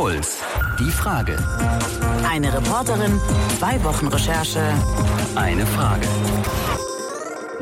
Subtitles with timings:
[0.00, 0.38] Puls.
[0.78, 1.36] Die Frage.
[2.30, 3.18] Eine Reporterin,
[3.58, 4.62] zwei Wochen Recherche.
[5.34, 6.06] Eine Frage.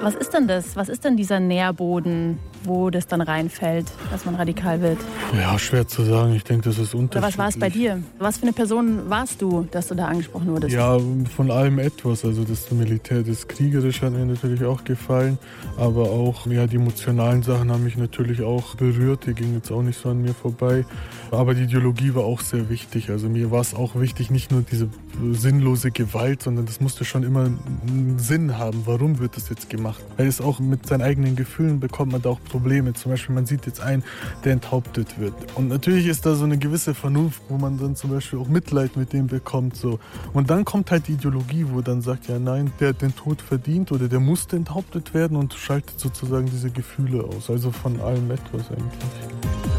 [0.01, 0.77] Was ist denn das?
[0.77, 4.99] Was ist denn dieser Nährboden, wo das dann reinfällt, dass man radikal wird?
[5.37, 6.35] Ja, schwer zu sagen.
[6.35, 7.19] Ich denke, das ist unterschiedlich.
[7.19, 8.03] Oder was war es bei dir?
[8.19, 10.75] Was für eine Person warst du, dass du da angesprochen wurdest?
[10.75, 10.99] Ja,
[11.35, 12.25] von allem etwas.
[12.25, 15.39] Also das Militär, das Kriegerische hat mir natürlich auch gefallen.
[15.77, 19.27] Aber auch ja, die emotionalen Sachen haben mich natürlich auch berührt.
[19.27, 20.85] Die gingen jetzt auch nicht so an mir vorbei.
[21.31, 23.11] Aber die Ideologie war auch sehr wichtig.
[23.11, 24.89] Also mir war es auch wichtig, nicht nur diese
[25.33, 28.83] sinnlose Gewalt, sondern das musste schon immer einen Sinn haben.
[28.85, 30.03] Warum wird das jetzt gemacht?
[30.17, 32.56] Weil es auch mit seinen eigenen Gefühlen bekommt man da auch Probleme.
[32.95, 34.03] Zum Beispiel, man sieht jetzt einen,
[34.45, 35.35] der enthauptet wird.
[35.55, 38.97] Und natürlich ist da so eine gewisse Vernunft, wo man dann zum Beispiel auch Mitleid
[38.97, 39.77] mit dem bekommt.
[39.77, 39.99] So.
[40.33, 43.43] Und dann kommt halt die Ideologie, wo dann sagt, ja nein, der hat den Tod
[43.43, 47.51] verdient oder der musste enthauptet werden und schaltet sozusagen diese Gefühle aus.
[47.51, 49.07] Also von allem etwas eigentlich.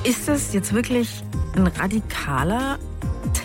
[0.04, 1.24] Ist das jetzt wirklich
[1.56, 2.78] ein radikaler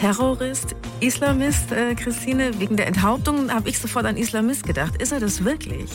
[0.03, 2.59] Terrorist, Islamist, äh, Christine?
[2.59, 5.01] Wegen der Enthauptung habe ich sofort an Islamist gedacht.
[5.01, 5.89] Ist er das wirklich?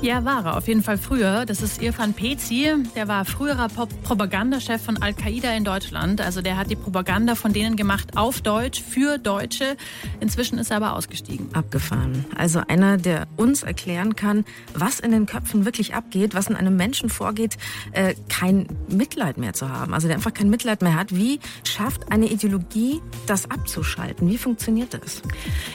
[0.00, 0.56] Ja, war er.
[0.56, 1.44] Auf jeden Fall früher.
[1.44, 2.72] Das ist Irfan Pezi.
[2.94, 6.20] Der war früherer Pop Propagandachef von Al-Qaida in Deutschland.
[6.20, 9.76] Also der hat die Propaganda von denen gemacht auf Deutsch, für Deutsche.
[10.20, 11.52] Inzwischen ist er aber ausgestiegen.
[11.52, 12.26] Abgefahren.
[12.36, 16.76] Also einer, der uns erklären kann, was in den Köpfen wirklich abgeht, was in einem
[16.76, 17.58] Menschen vorgeht,
[17.90, 19.94] äh, kein Mitleid mehr zu haben.
[19.94, 21.12] Also der einfach kein Mitleid mehr hat.
[21.12, 24.28] Wie schafft eine Ideologie das abzuschalten?
[24.28, 25.22] Wie funktioniert das?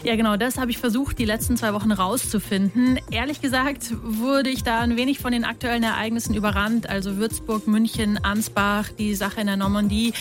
[0.03, 2.99] Ja, genau, das habe ich versucht, die letzten zwei Wochen rauszufinden.
[3.11, 8.17] Ehrlich gesagt wurde ich da ein wenig von den aktuellen Ereignissen überrannt, also Würzburg, München,
[8.23, 10.13] Ansbach, die Sache in der Normandie,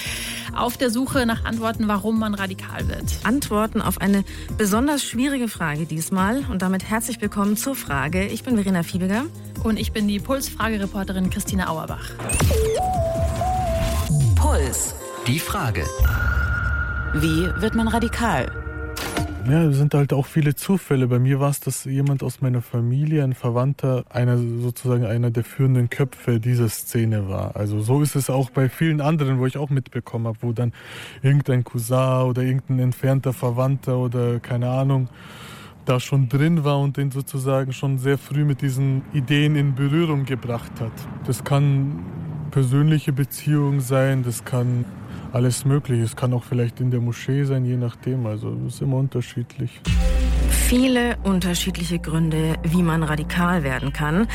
[0.55, 3.05] auf der Suche nach Antworten, warum man radikal wird.
[3.25, 4.25] Antworten auf eine
[4.59, 6.45] besonders schwierige Frage diesmal.
[6.51, 8.27] Und damit herzlich willkommen zur Frage.
[8.27, 9.25] Ich bin Verena Fiebiger.
[9.63, 12.11] Und ich bin die Puls-Fragereporterin Christina Auerbach.
[14.37, 14.95] Puls.
[15.27, 15.87] Die Frage.
[17.15, 18.51] Wie wird man radikal?
[19.47, 21.09] Ja, es sind halt auch viele Zufälle.
[21.09, 25.45] Bei mir war es, dass jemand aus meiner Familie, ein Verwandter, einer sozusagen einer der
[25.45, 27.55] führenden Köpfe dieser Szene war.
[27.55, 30.73] Also so ist es auch bei vielen anderen, wo ich auch mitbekommen habe, wo dann
[31.23, 35.09] irgendein Cousin oder irgendein entfernter Verwandter oder keine Ahnung
[35.85, 40.25] da schon drin war und den sozusagen schon sehr früh mit diesen Ideen in Berührung
[40.25, 40.93] gebracht hat.
[41.27, 41.99] Das kann
[42.53, 44.87] persönliche Beziehung sein, das kann
[45.33, 46.03] alles Mögliche.
[46.03, 48.27] Es kann auch vielleicht in der Moschee sein, je nachdem.
[48.27, 49.81] Also es ist immer unterschiedlich.
[50.73, 54.27] Viele unterschiedliche Gründe, wie man radikal werden kann.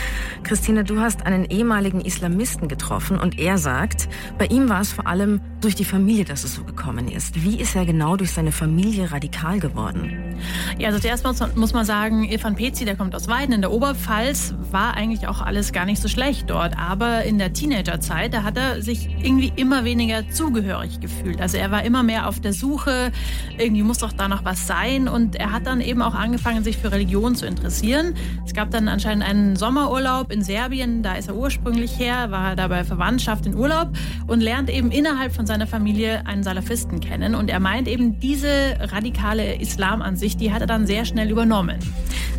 [0.43, 5.07] Christine, du hast einen ehemaligen Islamisten getroffen und er sagt, bei ihm war es vor
[5.07, 7.43] allem durch die Familie, dass es so gekommen ist.
[7.43, 10.35] Wie ist er genau durch seine Familie radikal geworden?
[10.77, 11.25] Ja, also zuerst
[11.55, 15.41] muss man sagen, Irfan Pezi, der kommt aus Weiden in der Oberpfalz, war eigentlich auch
[15.41, 16.77] alles gar nicht so schlecht dort.
[16.77, 21.41] Aber in der Teenagerzeit, da hat er sich irgendwie immer weniger zugehörig gefühlt.
[21.41, 23.11] Also er war immer mehr auf der Suche,
[23.57, 25.07] irgendwie muss doch da noch was sein.
[25.07, 26.26] Und er hat dann eben auch angefangen,
[26.63, 28.13] sich für Religion zu interessieren.
[28.45, 32.67] Es gab dann anscheinend einen Sommerurlaub in Serbien, da ist er ursprünglich her, war da
[32.67, 33.89] bei Verwandtschaft in Urlaub
[34.27, 37.35] und lernt eben innerhalb von seiner Familie einen Salafisten kennen.
[37.35, 41.79] Und er meint eben, diese radikale Islamansicht, die hat er dann sehr schnell übernommen.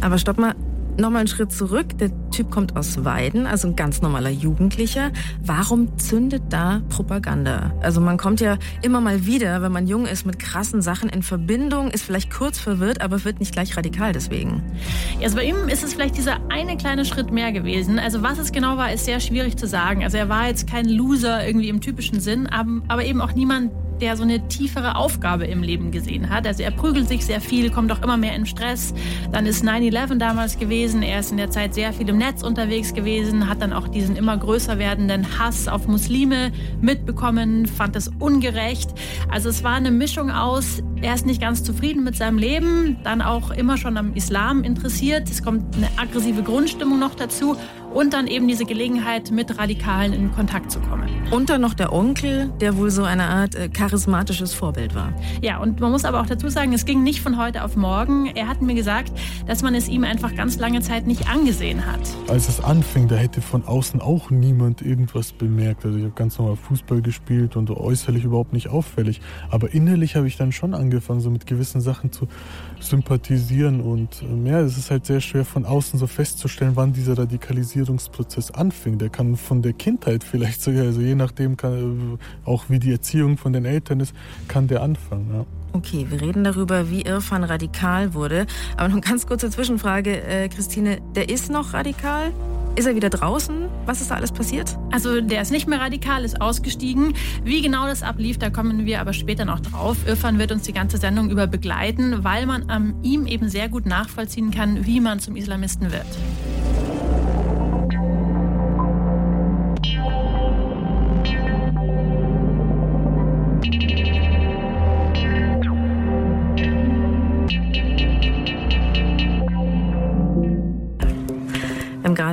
[0.01, 0.55] Aber stopp mal,
[0.99, 1.97] Nochmal einen Schritt zurück.
[1.99, 5.13] Der Typ kommt aus Weiden, also ein ganz normaler Jugendlicher.
[5.45, 7.73] Warum zündet da Propaganda?
[7.81, 11.23] Also man kommt ja immer mal wieder, wenn man jung ist, mit krassen Sachen in
[11.23, 14.63] Verbindung, ist vielleicht kurz verwirrt, aber wird nicht gleich radikal deswegen.
[15.21, 18.01] Ja, also bei ihm ist es vielleicht dieser eine kleine Schritt mehr gewesen.
[18.01, 20.03] Also was es genau war, ist sehr schwierig zu sagen.
[20.03, 23.71] Also er war jetzt kein Loser irgendwie im typischen Sinn, aber eben auch niemand,
[24.01, 26.47] der so eine tiefere Aufgabe im Leben gesehen hat.
[26.47, 28.95] Also er prügelt sich sehr viel, kommt auch immer mehr in Stress.
[29.33, 31.03] Dann ist 9-11 damals gewesen.
[31.03, 34.17] Er ist in der Zeit sehr viel im Netz unterwegs gewesen, hat dann auch diesen
[34.17, 38.91] immer größer werdenden Hass auf Muslime mitbekommen, fand es ungerecht.
[39.29, 43.23] Also es war eine Mischung aus, er ist nicht ganz zufrieden mit seinem Leben, dann
[43.23, 45.31] auch immer schon am Islam interessiert.
[45.31, 47.57] Es kommt eine aggressive Grundstimmung noch dazu
[47.95, 51.09] und dann eben diese Gelegenheit, mit Radikalen in Kontakt zu kommen.
[51.31, 55.13] Und dann noch der Onkel, der wohl so eine Art äh, charismatisches Vorbild war.
[55.43, 58.27] Ja, und man muss aber auch dazu sagen, es ging nicht von heute auf morgen.
[58.35, 59.13] Er hat mir gesagt,
[59.47, 62.01] dass man es ihm einfach ganz lange Zeit nicht angesehen hat.
[62.29, 65.85] Als es anfing, da hätte von außen auch niemand irgendwas bemerkt.
[65.85, 69.21] Also ich habe ganz normal Fußball gespielt und äußerlich überhaupt nicht auffällig.
[69.51, 72.27] Aber innerlich habe ich dann schon angefangen, so mit gewissen Sachen zu
[72.81, 73.81] sympathisieren.
[73.81, 78.51] Und ähm, ja, es ist halt sehr schwer von außen so festzustellen, wann dieser Radikalisierungsprozess
[78.51, 78.99] anfing.
[78.99, 82.93] Der kann von der Kindheit vielleicht sogar, also je nachdem, kann, äh, auch wie die
[82.93, 84.15] Erziehung von den Eltern ist,
[84.49, 85.31] kann der anfangen.
[85.33, 85.47] Ja.
[85.73, 88.47] Okay, wir reden darüber, wie Irfan radikal wurde.
[88.77, 90.99] Aber noch eine ganz kurze Zwischenfrage, äh, Christine.
[91.15, 92.33] Der ist noch radikal?
[92.79, 93.69] Ist er wieder draußen?
[93.87, 94.79] Was ist da alles passiert?
[94.93, 97.15] Also der ist nicht mehr radikal, ist ausgestiegen.
[97.43, 99.97] Wie genau das ablief, da kommen wir aber später noch drauf.
[100.07, 103.85] Irfan wird uns die ganze Sendung über begleiten, weil man an ihm eben sehr gut
[103.85, 106.07] nachvollziehen kann, wie man zum Islamisten wird.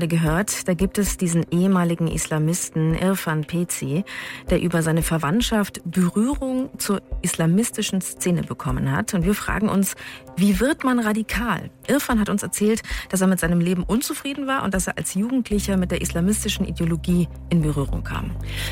[0.05, 4.03] Gerade gehört, da gibt es diesen ehemaligen Islamisten Irfan Pezi,
[4.49, 9.13] der über seine Verwandtschaft Berührung zur islamistischen Szene bekommen hat.
[9.13, 9.95] Und wir fragen uns,
[10.37, 11.69] wie wird man radikal?
[11.87, 15.13] Irfan hat uns erzählt, dass er mit seinem Leben unzufrieden war und dass er als
[15.13, 18.31] Jugendlicher mit der islamistischen Ideologie in Berührung kam.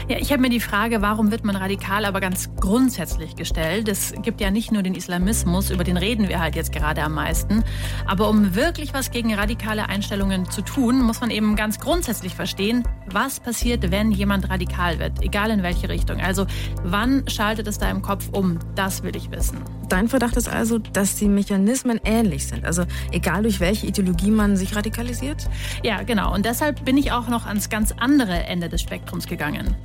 [0.10, 3.88] Ja, ich habe mir die Frage, warum wird man radikal, aber ganz grundsätzlich gestellt.
[3.88, 7.14] Es gibt ja nicht nur den Islamismus, über den reden wir halt jetzt gerade am
[7.14, 7.64] meisten.
[8.06, 12.84] Aber um wirklich was gegen radikale Einstellungen zu tun, muss man eben ganz grundsätzlich verstehen,
[13.06, 16.20] was passiert, wenn jemand radikal wird, egal in welche Richtung.
[16.20, 16.46] Also
[16.84, 18.60] wann schaltet es da im Kopf um?
[18.76, 19.60] Das will ich wissen.
[19.88, 22.66] Dein Verdacht ist also, dass die Mechanismen ähnlich sind.
[22.66, 22.84] Also
[23.14, 25.50] egal durch welche Ideologie man sich radikalisiert?
[25.82, 26.34] Ja, genau.
[26.34, 29.78] Und deshalb bin ich auch noch ans ganz andere Ende des Spektrums gegangen.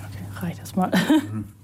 [0.00, 0.90] Okay, reicht das mal.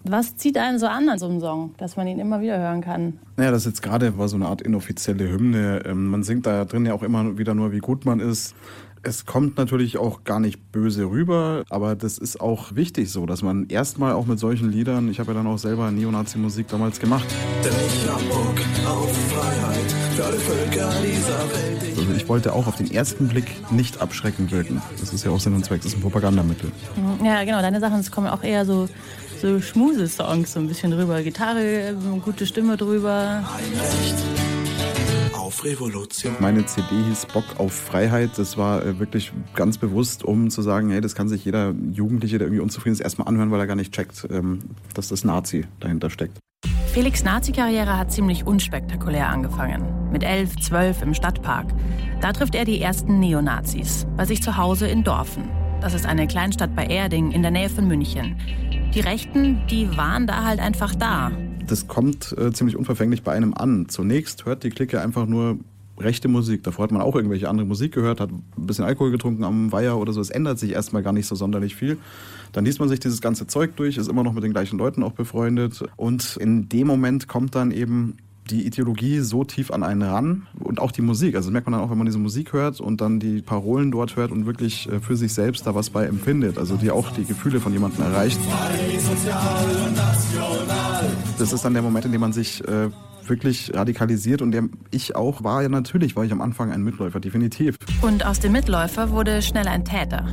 [0.05, 2.81] Was zieht einen so an an so einem Song, dass man ihn immer wieder hören
[2.81, 3.19] kann?
[3.37, 5.83] Naja, das jetzt gerade war so eine Art inoffizielle Hymne.
[5.87, 8.55] Ähm, man singt da drin ja auch immer wieder nur, wie gut man ist.
[9.05, 13.43] Es kommt natürlich auch gar nicht böse rüber, aber das ist auch wichtig so, dass
[13.43, 17.27] man erstmal auch mit solchen Liedern, ich habe ja dann auch selber Neonazi-Musik damals gemacht.
[17.65, 21.99] Denn ich hab Bock auf Freiheit für alle Völker dieser Welt.
[21.99, 24.81] Also ich wollte auch auf den ersten Blick nicht abschreckend wirken.
[25.01, 26.71] Das ist ja auch Sinn und Zweck, das ist ein Propagandamittel.
[27.25, 28.89] Ja, genau, deine Sachen kommen auch eher so
[29.43, 31.21] so Schmuse-Songs so ein bisschen drüber.
[31.23, 33.43] Gitarre, gute Stimme drüber.
[33.57, 34.15] Ein Recht
[35.37, 36.37] auf Revolution.
[36.39, 38.31] Meine CD hieß Bock auf Freiheit.
[38.37, 42.39] Das war äh, wirklich ganz bewusst, um zu sagen, hey, das kann sich jeder Jugendliche,
[42.39, 44.61] der irgendwie unzufrieden ist, erstmal anhören, weil er gar nicht checkt, ähm,
[44.95, 46.39] dass das Nazi dahinter steckt.
[46.93, 50.13] Felix Nazi-Karriere hat ziemlich unspektakulär angefangen.
[50.13, 51.67] Mit elf, zwölf im Stadtpark.
[52.21, 55.51] Da trifft er die ersten Neonazis, bei sich zu Hause in Dorfen.
[55.81, 58.37] Das ist eine Kleinstadt bei Erding in der Nähe von München.
[58.95, 61.33] Die Rechten, die waren da halt einfach da
[61.67, 63.89] das kommt äh, ziemlich unverfänglich bei einem an.
[63.89, 65.59] Zunächst hört die Clique einfach nur
[65.99, 66.63] rechte Musik.
[66.65, 69.97] Davor hat man auch irgendwelche andere Musik gehört, hat ein bisschen Alkohol getrunken am Weiher
[69.97, 70.21] oder so.
[70.21, 71.99] Es ändert sich erstmal gar nicht so sonderlich viel.
[72.53, 75.03] Dann liest man sich dieses ganze Zeug durch, ist immer noch mit den gleichen Leuten
[75.03, 75.83] auch befreundet.
[75.97, 78.17] Und in dem Moment kommt dann eben
[78.51, 81.37] die Ideologie so tief an einen ran und auch die Musik.
[81.37, 83.91] Also das merkt man dann auch, wenn man diese Musik hört und dann die Parolen
[83.91, 86.59] dort hört und wirklich äh, für sich selbst da was bei empfindet.
[86.59, 88.41] Also die auch die Gefühle von jemandem erreicht.
[91.39, 92.91] Das ist dann der Moment, in dem man sich äh,
[93.29, 97.21] wirklich radikalisiert und der ich auch war ja natürlich, war ich am Anfang ein Mitläufer,
[97.21, 97.77] definitiv.
[98.03, 100.27] Und aus dem Mitläufer wurde schnell ein Täter.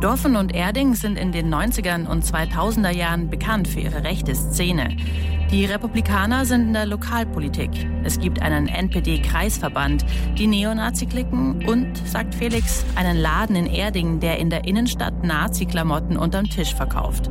[0.00, 4.96] Dorfen und Erding sind in den 90ern und 2000er Jahren bekannt für ihre rechte Szene.
[5.52, 7.68] Die Republikaner sind in der Lokalpolitik.
[8.04, 10.02] Es gibt einen NPD-Kreisverband,
[10.38, 16.48] die Neonazi-Klicken und, sagt Felix, einen Laden in Erding, der in der Innenstadt Nazi-Klamotten unterm
[16.48, 17.30] Tisch verkauft.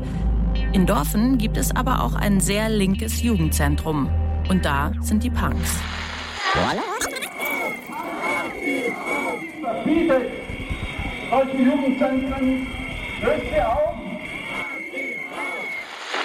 [0.72, 4.08] In Dorfen gibt es aber auch ein sehr linkes Jugendzentrum.
[4.50, 5.80] Und da sind die Punks.
[9.64, 10.32] Verbietet
[11.32, 12.68] solche Jugendzentren,
[13.24, 14.01] löst sie auf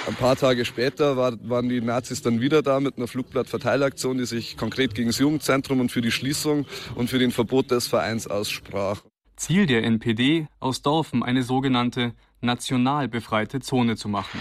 [0.06, 4.26] ein paar Tage später war, waren die Nazis dann wieder da mit einer Flugblattverteilaktion, die
[4.26, 8.26] sich konkret gegen das Jugendzentrum und für die Schließung und für den Verbot des Vereins
[8.26, 9.02] aussprach.
[9.36, 14.40] Ziel der NPD, aus Dorfen eine sogenannte national befreite Zone zu machen.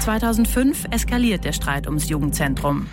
[0.00, 2.86] 2005 eskaliert der Streit ums Jugendzentrum.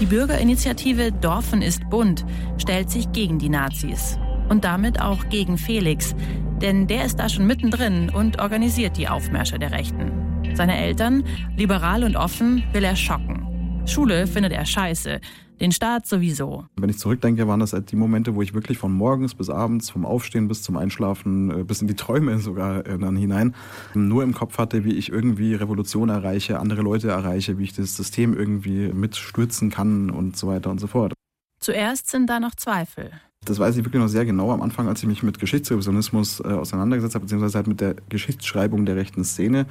[0.00, 2.24] Die Bürgerinitiative Dorfen ist bunt
[2.56, 4.16] stellt sich gegen die Nazis
[4.48, 6.14] und damit auch gegen Felix,
[6.60, 10.12] denn der ist da schon mittendrin und organisiert die Aufmärsche der Rechten.
[10.54, 11.24] Seine Eltern,
[11.56, 13.82] liberal und offen, will er schocken.
[13.86, 15.20] Schule findet er scheiße,
[15.60, 16.66] den Staat sowieso.
[16.76, 19.90] Wenn ich zurückdenke, waren das halt die Momente, wo ich wirklich von morgens bis abends,
[19.90, 23.54] vom Aufstehen bis zum Einschlafen, äh, bis in die Träume sogar äh, dann hinein,
[23.94, 27.96] nur im Kopf hatte, wie ich irgendwie Revolution erreiche, andere Leute erreiche, wie ich das
[27.96, 31.12] System irgendwie mitstürzen kann und so weiter und so fort.
[31.60, 33.10] Zuerst sind da noch Zweifel.
[33.44, 36.48] Das weiß ich wirklich noch sehr genau am Anfang, als ich mich mit Geschichtsrevisionismus äh,
[36.48, 39.66] auseinandergesetzt habe, beziehungsweise halt mit der Geschichtsschreibung der rechten Szene.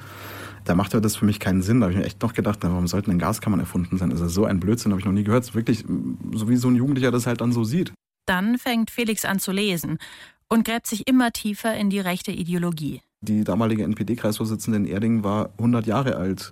[0.65, 1.79] Da machte das für mich keinen Sinn.
[1.79, 4.11] Da habe ich mir echt noch gedacht, warum sollten denn Gaskammern erfunden sein?
[4.11, 5.53] Also so ein Blödsinn habe ich noch nie gehört.
[5.53, 5.85] Wirklich,
[6.33, 7.93] so wie so ein Jugendlicher das halt dann so sieht.
[8.25, 9.99] Dann fängt Felix an zu lesen
[10.49, 13.01] und gräbt sich immer tiefer in die rechte Ideologie.
[13.21, 16.51] Die damalige NPD-Kreisvorsitzende in Erding war 100 Jahre alt.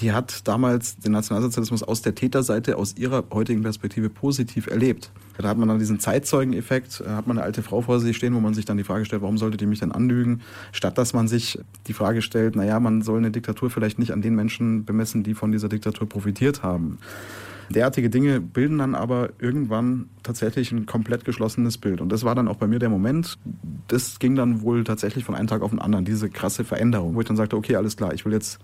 [0.00, 5.10] Die hat damals den Nationalsozialismus aus der Täterseite, aus ihrer heutigen Perspektive positiv erlebt.
[5.36, 8.40] Da hat man dann diesen Zeitzeugeneffekt, hat man eine alte Frau vor sich stehen, wo
[8.40, 10.40] man sich dann die Frage stellt, warum sollte die mich denn anlügen?
[10.72, 14.22] Statt dass man sich die Frage stellt, naja, man soll eine Diktatur vielleicht nicht an
[14.22, 16.98] den Menschen bemessen, die von dieser Diktatur profitiert haben.
[17.70, 22.00] Derartige Dinge bilden dann aber irgendwann tatsächlich ein komplett geschlossenes Bild.
[22.00, 23.38] Und das war dann auch bei mir der Moment.
[23.88, 27.20] Das ging dann wohl tatsächlich von einem Tag auf den anderen, diese krasse Veränderung, wo
[27.20, 28.58] ich dann sagte, okay, alles klar, ich will jetzt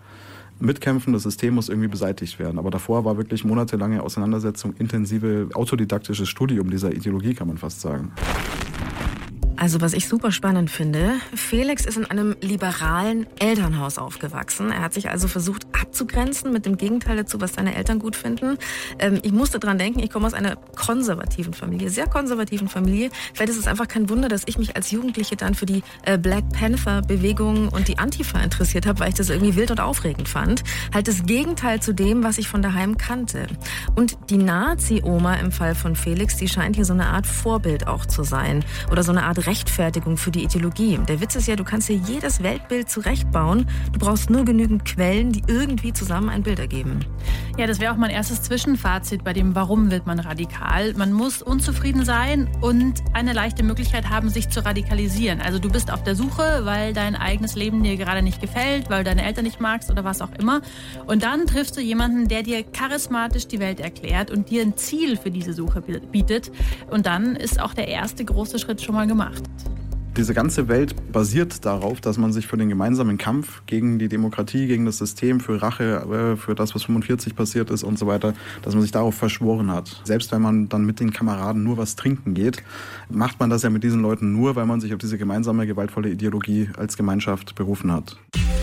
[0.61, 2.59] mitkämpfen, das System muss irgendwie beseitigt werden.
[2.59, 8.13] Aber davor war wirklich monatelange Auseinandersetzung, intensive autodidaktisches Studium dieser Ideologie, kann man fast sagen.
[9.57, 14.73] Also was ich super spannend finde, Felix ist in einem liberalen Elternhaus aufgewachsen.
[14.73, 18.59] Er hat sich also versucht abzugrenzen mit dem Gegenteil dazu, was seine Eltern gut finden.
[18.99, 23.11] Ähm, ich musste dran denken, ich komme aus einer konservativen Familie, sehr konservativen Familie.
[23.33, 26.19] Vielleicht ist es einfach kein Wunder, dass ich mich als Jugendliche dann für die äh,
[26.19, 30.29] Black Panther Bewegung und die Antifa interessiert habe, weil ich das irgendwie wild und aufregend
[30.29, 30.65] fand.
[30.93, 33.47] Halt das Gegenteil zu dem, was ich von daheim kannte.
[33.95, 38.07] Und die Nazi-Oma im Fall von Felix, die scheint hier so eine Art Vorbild auch
[38.07, 40.99] zu sein oder so eine Art Rechtfertigung für die Ideologie.
[41.09, 43.67] Der Witz ist ja, du kannst dir jedes Weltbild zurechtbauen.
[43.93, 47.01] Du brauchst nur genügend Quellen, die irgendwie zusammen ein Bild ergeben.
[47.59, 50.95] Ja, das wäre auch mein erstes Zwischenfazit bei dem, warum wird man radikal.
[50.95, 55.41] Man muss unzufrieden sein und eine leichte Möglichkeit haben, sich zu radikalisieren.
[55.41, 59.05] Also du bist auf der Suche, weil dein eigenes Leben dir gerade nicht gefällt, weil
[59.05, 60.63] du deine Eltern nicht magst oder was auch immer.
[61.07, 65.17] Und dann triffst du jemanden, der dir charismatisch die Welt erklärt und dir ein Ziel
[65.17, 66.51] für diese Suche bietet.
[66.91, 69.34] Und dann ist auch der erste große Schritt schon mal gemacht.
[70.17, 74.69] Diese ganze Welt basiert darauf, dass man sich für den gemeinsamen Kampf gegen die Demokratie,
[74.69, 78.33] gegen das System, für Rache, äh, für das, was 45 passiert ist und so weiter,
[78.63, 80.01] dass man sich darauf verschworen hat.
[80.05, 82.63] Selbst wenn man dann mit den Kameraden nur was trinken geht,
[83.11, 86.11] macht man das ja mit diesen Leuten nur, weil man sich auf diese gemeinsame gewaltvolle
[86.11, 88.17] Ideologie als Gemeinschaft berufen hat.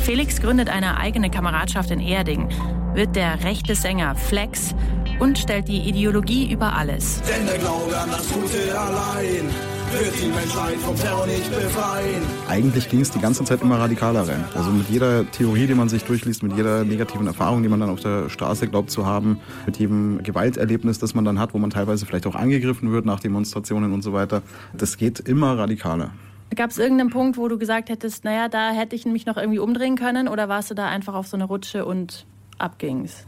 [0.03, 2.47] Felix gründet eine eigene Kameradschaft in Erding,
[2.93, 4.73] wird der rechte Sänger Flex
[5.19, 7.21] und stellt die Ideologie über alles.
[7.23, 9.49] Denn der Glaube an das Gute allein
[9.93, 12.23] wird die Menschheit vom Terror nicht befreien.
[12.47, 14.43] Eigentlich ging es die ganze Zeit immer radikaler rein.
[14.55, 17.89] Also mit jeder Theorie, die man sich durchliest, mit jeder negativen Erfahrung, die man dann
[17.89, 21.69] auf der Straße glaubt zu haben, mit jedem Gewalterlebnis, das man dann hat, wo man
[21.69, 24.41] teilweise vielleicht auch angegriffen wird nach Demonstrationen und so weiter,
[24.73, 26.11] das geht immer radikaler.
[26.55, 29.59] Gab es irgendeinen Punkt, wo du gesagt hättest, naja, da hätte ich mich noch irgendwie
[29.59, 32.25] umdrehen können oder warst du da einfach auf so eine Rutsche und
[32.57, 33.25] abging's?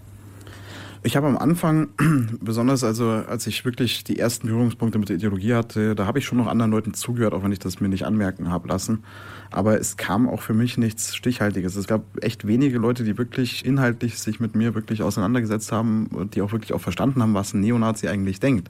[1.06, 1.90] Ich habe am Anfang,
[2.40, 6.26] besonders also als ich wirklich die ersten Berührungspunkte mit der Ideologie hatte, da habe ich
[6.26, 9.04] schon noch anderen Leuten zugehört, auch wenn ich das mir nicht anmerken habe lassen.
[9.52, 11.76] Aber es kam auch für mich nichts Stichhaltiges.
[11.76, 16.36] Es gab echt wenige Leute, die wirklich inhaltlich sich mit mir wirklich auseinandergesetzt haben und
[16.36, 18.70] die auch wirklich auch verstanden haben, was ein Neonazi eigentlich denkt.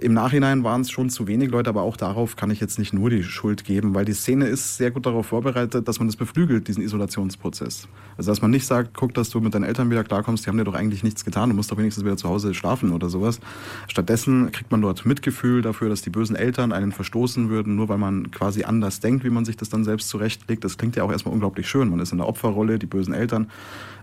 [0.00, 2.94] Im Nachhinein waren es schon zu wenig Leute, aber auch darauf kann ich jetzt nicht
[2.94, 6.16] nur die Schuld geben, weil die Szene ist sehr gut darauf vorbereitet, dass man das
[6.16, 7.86] beflügelt, diesen Isolationsprozess.
[8.16, 10.56] Also dass man nicht sagt, guck, dass du mit deinen Eltern wieder klarkommst, die haben
[10.56, 13.40] dir doch eigentlich nichts getan, du musst doch wenigstens wieder zu Hause schlafen oder sowas.
[13.88, 17.98] Stattdessen kriegt man dort Mitgefühl dafür, dass die bösen Eltern einen verstoßen würden, nur weil
[17.98, 20.64] man quasi anders denkt, wie man sich das dann selbst zurechtlegt.
[20.64, 21.90] Das klingt ja auch erstmal unglaublich schön.
[21.90, 23.48] Man ist in der Opferrolle, die bösen Eltern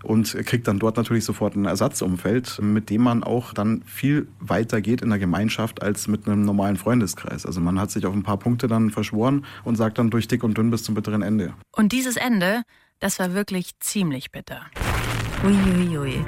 [0.04, 4.80] und kriegt dann dort natürlich sofort ein Ersatzumfeld, mit dem man auch dann viel weiter
[4.80, 7.46] geht in der Gemeinschaft als mit einem normalen Freundeskreis.
[7.46, 10.44] Also man hat sich auf ein paar Punkte dann verschworen und sagt dann durch dick
[10.44, 11.54] und dünn bis zum bitteren Ende.
[11.74, 12.62] Und dieses Ende,
[13.00, 14.60] das war wirklich ziemlich bitter.
[15.42, 15.88] Uiuiui.
[15.88, 16.24] Ui, ui.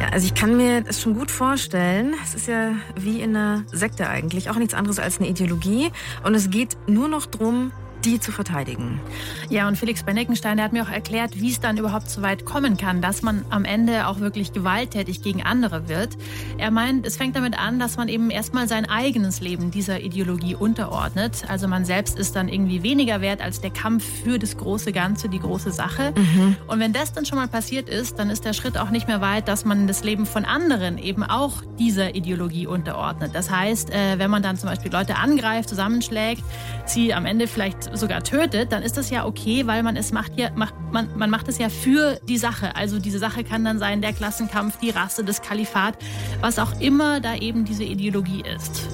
[0.00, 2.14] Ja, also ich kann mir das schon gut vorstellen.
[2.24, 5.92] Es ist ja wie in einer Sekte eigentlich, auch nichts anderes als eine Ideologie.
[6.24, 7.70] Und es geht nur noch darum,
[8.04, 9.00] die zu verteidigen.
[9.48, 12.44] Ja, und Felix Benneckenstein, der hat mir auch erklärt, wie es dann überhaupt so weit
[12.44, 16.10] kommen kann, dass man am Ende auch wirklich gewalttätig gegen andere wird.
[16.58, 20.54] Er meint, es fängt damit an, dass man eben erstmal sein eigenes Leben dieser Ideologie
[20.54, 21.44] unterordnet.
[21.48, 25.28] Also man selbst ist dann irgendwie weniger wert als der Kampf für das große Ganze,
[25.28, 26.12] die große Sache.
[26.16, 26.56] Mhm.
[26.66, 29.20] Und wenn das dann schon mal passiert ist, dann ist der Schritt auch nicht mehr
[29.20, 33.34] weit, dass man das Leben von anderen eben auch dieser Ideologie unterordnet.
[33.34, 36.42] Das heißt, äh, wenn man dann zum Beispiel Leute angreift, zusammenschlägt,
[36.86, 40.38] sie am Ende vielleicht sogar tötet, dann ist das ja okay, weil man es macht
[40.38, 42.74] ja, macht, man, man macht es ja für die Sache.
[42.76, 45.96] Also diese Sache kann dann sein, der Klassenkampf, die Rasse, das Kalifat,
[46.40, 48.88] was auch immer da eben diese Ideologie ist.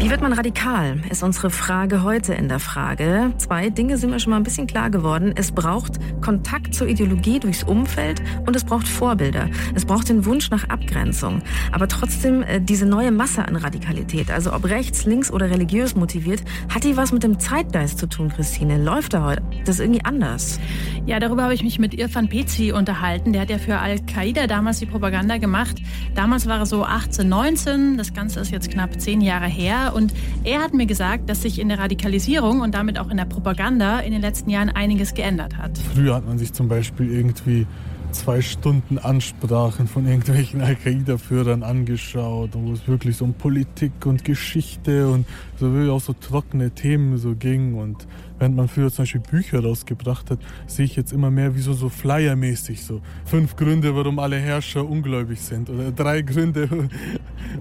[0.00, 3.32] Wie wird man radikal, ist unsere Frage heute in der Frage.
[3.38, 5.32] Zwei Dinge sind mir schon mal ein bisschen klar geworden.
[5.36, 9.48] Es braucht Kontakt zur Ideologie durchs Umfeld und es braucht Vorbilder.
[9.74, 11.42] Es braucht den Wunsch nach Abgrenzung.
[11.72, 16.42] Aber trotzdem äh, diese neue Masse an Radikalität, also ob rechts, links oder religiös motiviert,
[16.68, 18.82] hat die was mit dem Zeitgeist zu tun, Christine?
[18.82, 20.60] Läuft da heute das irgendwie anders?
[21.06, 23.32] Ja, darüber habe ich mich mit Irfan Pezi unterhalten.
[23.32, 25.76] Der hat ja für Al-Qaida damals die Propaganda gemacht.
[26.14, 27.96] Damals war er so 18, 19.
[27.96, 29.92] Das Ganze ist jetzt knapp zehn Jahre her.
[29.94, 33.24] Und er hat mir gesagt, dass sich in der Radikalisierung und damit auch in der
[33.24, 35.78] Propaganda in den letzten Jahren einiges geändert hat.
[35.94, 37.66] Früher hat man sich zum Beispiel irgendwie
[38.14, 45.08] zwei Stunden Ansprachen von irgendwelchen Al-Qaida-Führern angeschaut, wo es wirklich so um Politik und Geschichte
[45.08, 45.26] und
[45.58, 47.74] so wirklich auch so trockene Themen so ging.
[47.74, 48.06] Und
[48.38, 51.72] während man früher zum Beispiel Bücher rausgebracht hat, sehe ich jetzt immer mehr wie so,
[51.72, 53.00] so Flyer-mäßig so.
[53.24, 56.68] Fünf Gründe, warum alle Herrscher ungläubig sind oder drei Gründe,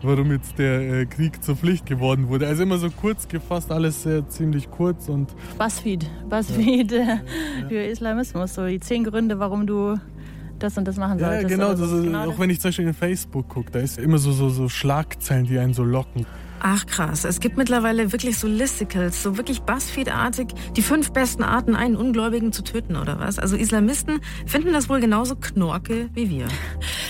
[0.03, 2.47] warum jetzt der äh, Krieg zur Pflicht geworden wurde.
[2.47, 5.33] Also immer so kurz gefasst, alles sehr ziemlich kurz und...
[5.57, 6.99] Buzzfeed, Buzzfeed ja.
[6.99, 9.97] Äh, für Islamismus, so die zehn Gründe, warum du
[10.63, 11.43] das und das machen solltest.
[11.43, 14.17] Ja, genau, so, genau auch wenn ich zum Beispiel in Facebook gucke, da ist immer
[14.17, 16.25] so, so, so Schlagzeilen, die einen so locken.
[16.65, 21.75] Ach krass, es gibt mittlerweile wirklich so Listicles, so wirklich Buzzfeed-artig, die fünf besten Arten,
[21.75, 23.37] einen Ungläubigen zu töten oder was?
[23.37, 26.47] Also Islamisten finden das wohl genauso knorke wie wir.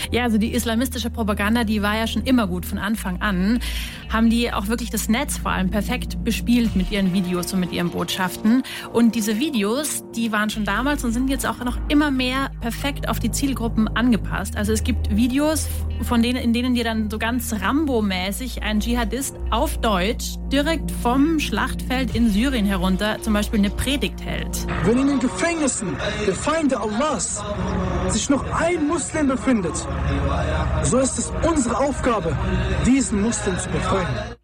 [0.10, 3.60] Ja, also die islamistische Propaganda, die war ja schon immer gut von Anfang an.
[4.13, 7.72] Haben die auch wirklich das Netz vor allem perfekt bespielt mit ihren Videos und mit
[7.72, 8.62] ihren Botschaften.
[8.93, 13.10] Und diese Videos, die waren schon damals und sind jetzt auch noch immer mehr perfekt
[13.10, 14.55] auf die Zielgruppen angepasst.
[14.55, 15.67] Also es gibt Videos,
[16.03, 21.39] von denen, in denen dir dann so ganz Rambo-mäßig ein Dschihadist auf Deutsch direkt vom
[21.39, 24.67] Schlachtfeld in Syrien herunter zum Beispiel eine Predigt hält.
[24.84, 27.43] Wenn in den Gefängnissen der Feinde Allahs
[28.12, 29.75] sich noch ein Muslim befindet,
[30.83, 32.36] so ist es unsere Aufgabe,
[32.86, 34.36] diesen Muslim zu befreien.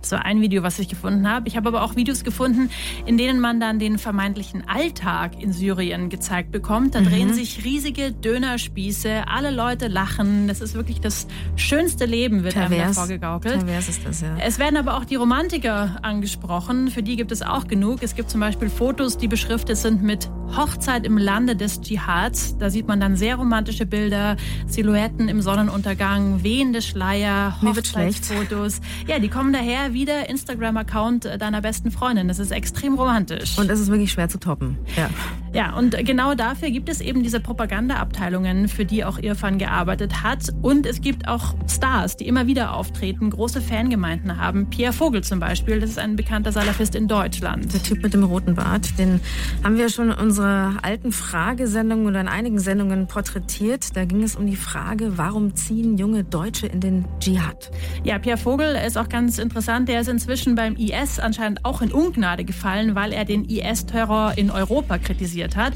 [0.00, 1.48] Das war ein Video, was ich gefunden habe.
[1.48, 2.70] Ich habe aber auch Videos gefunden,
[3.06, 6.94] in denen man dann den vermeintlichen Alltag in Syrien gezeigt bekommt.
[6.94, 7.06] Da mhm.
[7.06, 10.48] drehen sich riesige Dönerspieße, alle Leute lachen.
[10.48, 11.26] Das ist wirklich das
[11.56, 12.72] schönste Leben, wird Pervers.
[12.72, 13.58] einem davor gegaukelt.
[13.58, 14.36] Pervers ist das, ja.
[14.38, 16.88] Es werden aber auch die Romantiker angesprochen.
[16.88, 18.02] Für die gibt es auch genug.
[18.02, 22.58] Es gibt zum Beispiel Fotos, die beschriftet sind mit Hochzeit im Lande des Dschihads.
[22.58, 24.36] Da sieht man dann sehr romantische Bilder,
[24.66, 28.80] Silhouetten im Sonnenuntergang, wehende Schleier, Hochzeitsfotos.
[29.06, 32.28] Ja, die kommen daher wie der Instagram-Account deiner besten Freundin.
[32.28, 33.58] Das ist extrem romantisch.
[33.58, 34.78] Und es ist wirklich schwer zu toppen.
[34.96, 35.10] Ja.
[35.52, 40.52] Ja, und genau dafür gibt es eben diese Propagandaabteilungen, für die auch Irfan gearbeitet hat.
[40.62, 44.68] Und es gibt auch Stars, die immer wieder auftreten, große Fangemeinden haben.
[44.68, 47.72] Pierre Vogel zum Beispiel, das ist ein bekannter Salafist in Deutschland.
[47.72, 49.20] Der Typ mit dem roten Bart, den
[49.62, 53.96] haben wir schon in unserer alten Fragesendung oder in einigen Sendungen porträtiert.
[53.96, 57.70] Da ging es um die Frage, warum ziehen junge Deutsche in den Dschihad?
[58.02, 59.63] Ja, Pierre Vogel ist auch ganz interessant.
[59.66, 64.50] Der ist inzwischen beim IS anscheinend auch in Ungnade gefallen, weil er den IS-Terror in
[64.50, 65.72] Europa kritisiert kritisiert hat.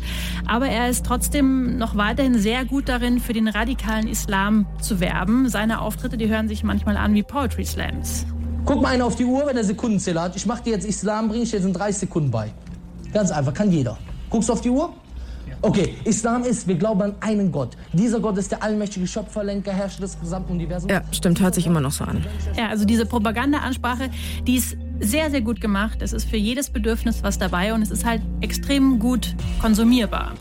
[0.47, 5.49] Aber er ist trotzdem noch weiterhin sehr gut darin, für den radikalen Islam zu werben.
[5.49, 8.27] Seine Auftritte, die hören sich manchmal an wie Poetry Slams.
[8.65, 10.37] Guck mal einer auf die Uhr, wenn er Sekundenzähler hat.
[10.37, 12.53] Ich mache dir jetzt Islam, bringe ich dir jetzt in 30 Sekunden bei.
[13.13, 13.97] Ganz einfach, kann jeder.
[14.29, 14.93] Guckst du auf die Uhr?
[15.61, 17.77] Okay, Islam ist, wir glauben an einen Gott.
[17.93, 20.93] Dieser Gott ist der allmächtige Schöpfer, Lenker, Herrscher des gesamten Universums.
[20.93, 22.25] Ja, stimmt, hört sich immer noch so an.
[22.57, 24.11] Ja, also diese Propaganda-Ansprache,
[24.47, 25.99] die ist sehr, sehr gut gemacht.
[26.01, 30.35] Es ist für jedes Bedürfnis was dabei und es ist halt extrem gut konsumierbar.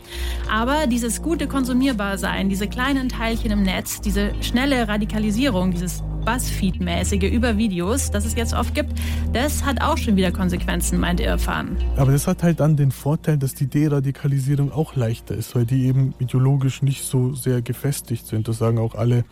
[0.50, 7.56] Aber dieses gute Konsumierbarsein, diese kleinen Teilchen im Netz, diese schnelle Radikalisierung, dieses Buzzfeed-mäßige über
[7.56, 8.92] Videos, das es jetzt oft gibt,
[9.32, 11.78] das hat auch schon wieder Konsequenzen, meint Irfan.
[11.96, 15.86] Aber das hat halt dann den Vorteil, dass die Deradikalisierung auch leichter ist, weil die
[15.86, 18.46] eben ideologisch nicht so sehr gefestigt sind.
[18.46, 19.24] Das sagen auch alle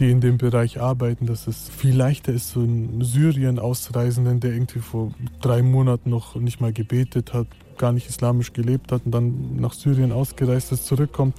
[0.00, 4.80] die in dem Bereich arbeiten, dass es viel leichter ist, so einen Syrien-Ausreisenden, der irgendwie
[4.80, 7.46] vor drei Monaten noch nicht mal gebetet hat,
[7.78, 11.36] gar nicht islamisch gelebt hat und dann nach Syrien ausgereist ist, zurückkommt,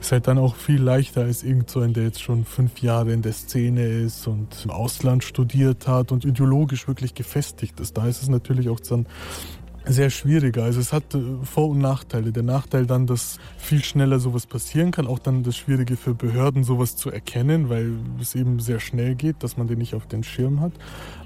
[0.00, 3.12] ist halt dann auch viel leichter als irgend so ein, der jetzt schon fünf Jahre
[3.12, 7.96] in der Szene ist und im Ausland studiert hat und ideologisch wirklich gefestigt ist.
[7.96, 9.06] Da ist es natürlich auch dann
[9.86, 10.64] sehr schwieriger.
[10.64, 12.32] Also es hat äh, Vor- und Nachteile.
[12.32, 16.64] Der Nachteil dann, dass viel schneller sowas passieren kann, auch dann das Schwierige für Behörden,
[16.64, 20.24] sowas zu erkennen, weil es eben sehr schnell geht, dass man den nicht auf den
[20.24, 20.72] Schirm hat.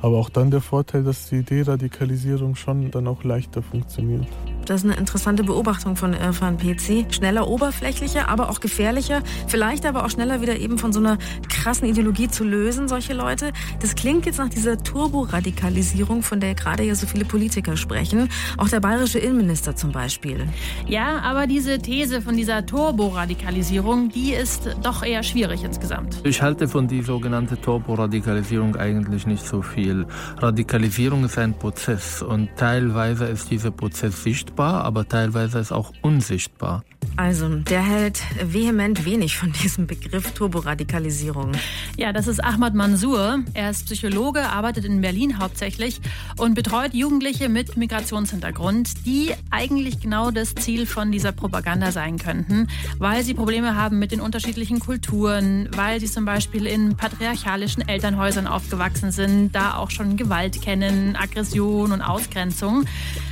[0.01, 4.27] Aber auch dann der Vorteil, dass die Deradikalisierung schon dann auch leichter funktioniert.
[4.67, 7.13] Das ist eine interessante Beobachtung von Irfan PC.
[7.13, 9.23] Schneller, oberflächlicher, aber auch gefährlicher.
[9.49, 13.53] Vielleicht aber auch schneller wieder eben von so einer krassen Ideologie zu lösen, solche Leute.
[13.81, 18.29] Das klingt jetzt nach dieser Turboradikalisierung, von der gerade ja so viele Politiker sprechen.
[18.57, 20.47] Auch der bayerische Innenminister zum Beispiel.
[20.87, 26.21] Ja, aber diese These von dieser Turboradikalisierung, die ist doch eher schwierig insgesamt.
[26.25, 30.07] Ich halte von die sogenannte Turboradikalisierung eigentlich nicht so viel.
[30.39, 36.85] Radikalisierung ist ein Prozess und teilweise ist dieser Prozess sichtbar, aber teilweise ist auch unsichtbar.
[37.17, 41.53] Also, der hält vehement wenig von diesem Begriff Turboradikalisierung.
[41.99, 43.41] Ja, das ist Ahmad Mansour.
[43.53, 46.01] Er ist Psychologe, arbeitet in Berlin hauptsächlich
[46.39, 52.69] und betreut Jugendliche mit Migrationshintergrund, die eigentlich genau das Ziel von dieser Propaganda sein könnten,
[52.99, 58.47] weil sie Probleme haben mit den unterschiedlichen Kulturen, weil sie zum Beispiel in patriarchalischen Elternhäusern
[58.47, 62.85] aufgewachsen sind, da auch schon Gewalt kennen, Aggression und Ausgrenzung.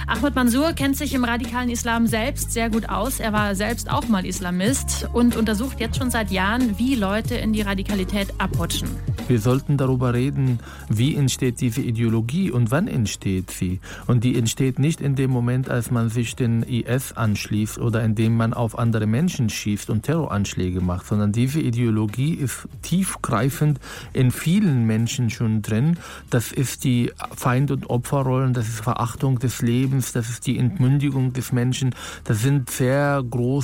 [0.06, 3.20] Ahmad Mansour kennt sich im radikalen Islam selbst sehr gut aus.
[3.20, 7.52] Er war selbst auch mal Islamist und untersucht jetzt schon seit Jahren, wie Leute in
[7.52, 8.88] die Radikalität abrutschen.
[9.28, 13.78] Wir sollten darüber reden, wie entsteht diese Ideologie und wann entsteht sie.
[14.08, 18.36] Und die entsteht nicht in dem Moment, als man sich den IS anschließt oder indem
[18.36, 23.78] man auf andere Menschen schießt und Terroranschläge macht, sondern diese Ideologie ist tiefgreifend
[24.12, 25.96] in vielen Menschen schon drin.
[26.28, 31.32] Das ist die Feind- und Opferrollen, das ist Verachtung des Lebens, das ist die Entmündigung
[31.32, 31.94] des Menschen.
[32.24, 33.59] Das sind sehr große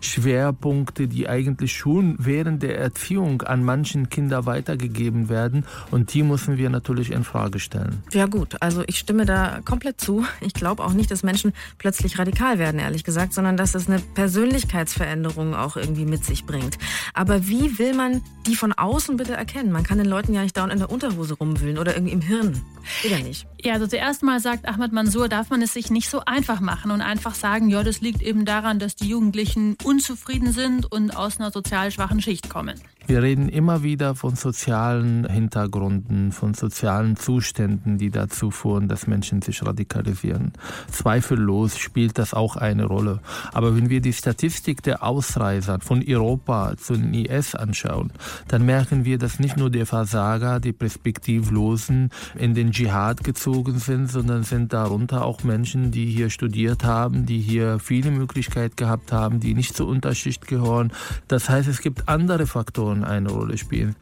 [0.00, 5.64] Schwerpunkte, die eigentlich schon während der Erziehung an manchen Kindern weitergegeben werden.
[5.90, 8.02] Und die müssen wir natürlich in Frage stellen.
[8.12, 10.24] Ja gut, also ich stimme da komplett zu.
[10.40, 14.00] Ich glaube auch nicht, dass Menschen plötzlich radikal werden, ehrlich gesagt, sondern dass es eine
[14.00, 16.78] Persönlichkeitsveränderung auch irgendwie mit sich bringt.
[17.14, 19.72] Aber wie will man die von außen bitte erkennen?
[19.72, 22.60] Man kann den Leuten ja nicht dauernd in der Unterhose rumwühlen oder irgendwie im Hirn.
[23.04, 23.46] Oder nicht?
[23.62, 26.90] Ja, also zuerst mal sagt Ahmad Mansour, darf man es sich nicht so einfach machen
[26.90, 31.38] und einfach sagen, ja, das liegt eben daran, dass die Jugendlichen unzufrieden sind und aus
[31.38, 32.80] einer sozial schwachen Schicht kommen.
[33.06, 39.42] Wir reden immer wieder von sozialen Hintergründen, von sozialen Zuständen, die dazu führen, dass Menschen
[39.42, 40.52] sich radikalisieren.
[40.90, 43.20] Zweifellos spielt das auch eine Rolle.
[43.52, 48.12] Aber wenn wir die Statistik der Ausreiser von Europa zu den IS anschauen,
[48.48, 54.10] dann merken wir, dass nicht nur die Versager, die Perspektivlosen in den Dschihad gezogen sind,
[54.10, 59.40] sondern sind darunter auch Menschen, die hier studiert haben, die hier viele Möglichkeiten gehabt haben,
[59.40, 60.92] die nicht zur Unterschicht gehören.
[61.26, 63.96] Das heißt, es gibt andere Faktoren, eine Rolle spielen.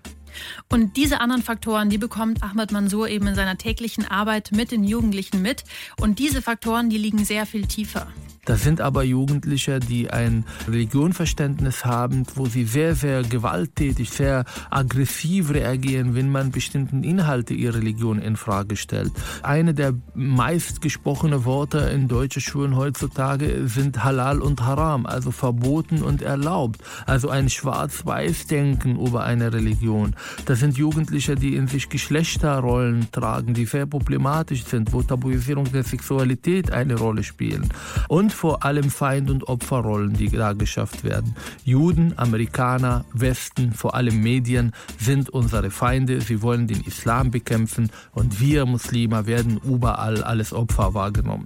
[0.68, 4.84] Und diese anderen Faktoren, die bekommt Ahmad Mansour eben in seiner täglichen Arbeit mit den
[4.84, 5.64] Jugendlichen mit.
[5.98, 8.06] Und diese Faktoren, die liegen sehr viel tiefer.
[8.50, 15.54] Das sind aber Jugendliche, die ein Religionverständnis haben, wo sie sehr, sehr gewalttätig, sehr aggressiv
[15.54, 19.12] reagieren, wenn man bestimmten Inhalte ihrer Religion in Frage stellt.
[19.44, 26.20] Eine der meistgesprochenen Worte in deutschen Schulen heutzutage sind Halal und Haram, also verboten und
[26.20, 26.82] erlaubt.
[27.06, 30.16] Also ein Schwarz-Weiß-Denken über eine Religion.
[30.46, 35.84] Das sind Jugendliche, die in sich Geschlechterrollen tragen, die sehr problematisch sind, wo Tabuisierung der
[35.84, 37.68] Sexualität eine Rolle spielen.
[38.08, 41.36] Und vor allem Feind- und Opferrollen, die da geschafft werden.
[41.62, 46.22] Juden, Amerikaner, Westen, vor allem Medien sind unsere Feinde.
[46.22, 51.44] Sie wollen den Islam bekämpfen und wir Muslime werden überall als Opfer wahrgenommen.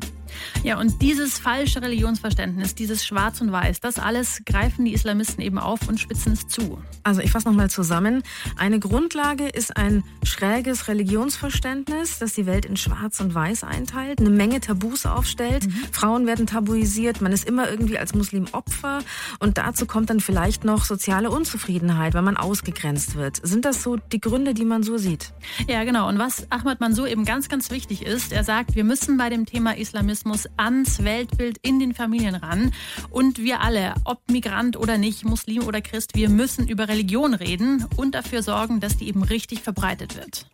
[0.63, 5.59] Ja, und dieses falsche Religionsverständnis, dieses Schwarz und Weiß, das alles greifen die Islamisten eben
[5.59, 6.79] auf und spitzen es zu.
[7.03, 8.23] Also ich fasse nochmal zusammen.
[8.57, 14.31] Eine Grundlage ist ein schräges Religionsverständnis, das die Welt in Schwarz und Weiß einteilt, eine
[14.31, 15.67] Menge Tabus aufstellt.
[15.67, 15.75] Mhm.
[15.93, 19.01] Frauen werden tabuisiert, man ist immer irgendwie als Muslim Opfer
[19.39, 23.41] und dazu kommt dann vielleicht noch soziale Unzufriedenheit, wenn man ausgegrenzt wird.
[23.43, 25.33] Sind das so die Gründe, die man so sieht?
[25.69, 26.09] Ja, genau.
[26.09, 29.47] Und was Ahmad Mansour eben ganz, ganz wichtig ist, er sagt, wir müssen bei dem
[29.47, 32.73] Thema Islamismus Rassismus ans Weltbild in den Familien ran.
[33.11, 37.87] Und wir alle, ob Migrant oder nicht, Muslim oder Christ, wir müssen über Religion reden
[37.97, 40.47] und dafür sorgen, dass die eben richtig verbreitet wird.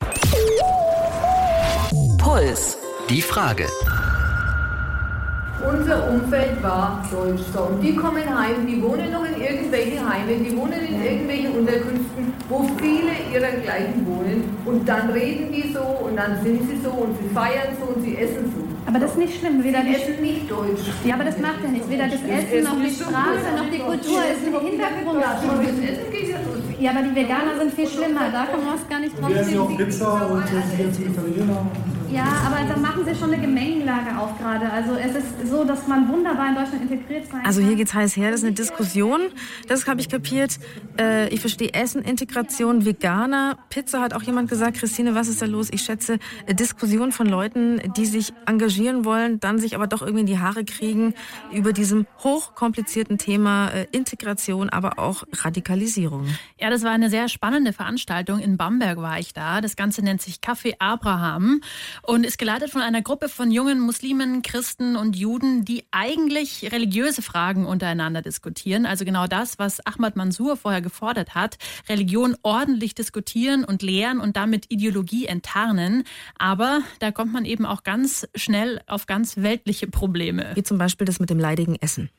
[2.18, 2.76] Puls.
[3.09, 3.66] Die Frage.
[5.68, 7.42] Unser Umfeld war deutsch.
[7.52, 11.52] So, und die kommen heim, die wohnen noch in irgendwelchen Heimen, die wohnen in irgendwelchen
[11.52, 14.56] Unterkünften, wo viele ihrer gleichen wohnen.
[14.64, 18.02] Und dann reden die so und dann sind sie so und sie feiern so und
[18.02, 18.69] sie essen so.
[18.90, 19.62] Aber das ist nicht schlimm.
[19.62, 20.83] Weder sie essen nicht deutsch.
[21.05, 21.88] Ja, aber das macht ja nichts.
[21.88, 25.22] Weder das Essen noch die Sprache noch die Kultur ist im Hintergrund.
[26.81, 28.33] Ja, aber die Veganer sind viel schlimmer.
[28.33, 30.44] Da kann man es gar nicht drauf Wir essen auch Pizza und
[30.76, 31.66] jetzt Italiener.
[32.12, 34.68] Ja, aber da machen Sie schon eine Gemengenlage auf gerade.
[34.70, 38.16] Also es ist so, dass man wunderbar in Deutschland integriert sein Also hier geht's heiß
[38.16, 39.20] her, das ist eine Diskussion,
[39.68, 40.59] das habe ich kapiert.
[40.99, 44.79] Äh, ich verstehe Essen, Integration, Veganer, Pizza hat auch jemand gesagt.
[44.79, 45.68] Christine, was ist da los?
[45.70, 50.20] Ich schätze, äh, Diskussion von Leuten, die sich engagieren wollen, dann sich aber doch irgendwie
[50.20, 51.14] in die Haare kriegen
[51.53, 56.27] über diesem hochkomplizierten Thema äh, Integration, aber auch Radikalisierung.
[56.59, 58.40] Ja, das war eine sehr spannende Veranstaltung.
[58.40, 59.61] In Bamberg war ich da.
[59.61, 61.61] Das Ganze nennt sich Café Abraham
[62.02, 67.22] und ist geleitet von einer Gruppe von jungen Muslimen, Christen und Juden, die eigentlich religiöse
[67.22, 68.86] Fragen untereinander diskutieren.
[68.86, 71.58] Also genau das, was Ahmad Mansour vorher gefordert hat.
[71.88, 76.04] Religion ordentlich diskutieren und lehren und damit Ideologie enttarnen.
[76.38, 80.52] Aber da kommt man eben auch ganz schnell auf ganz weltliche Probleme.
[80.54, 82.10] Wie zum Beispiel das mit dem leidigen Essen.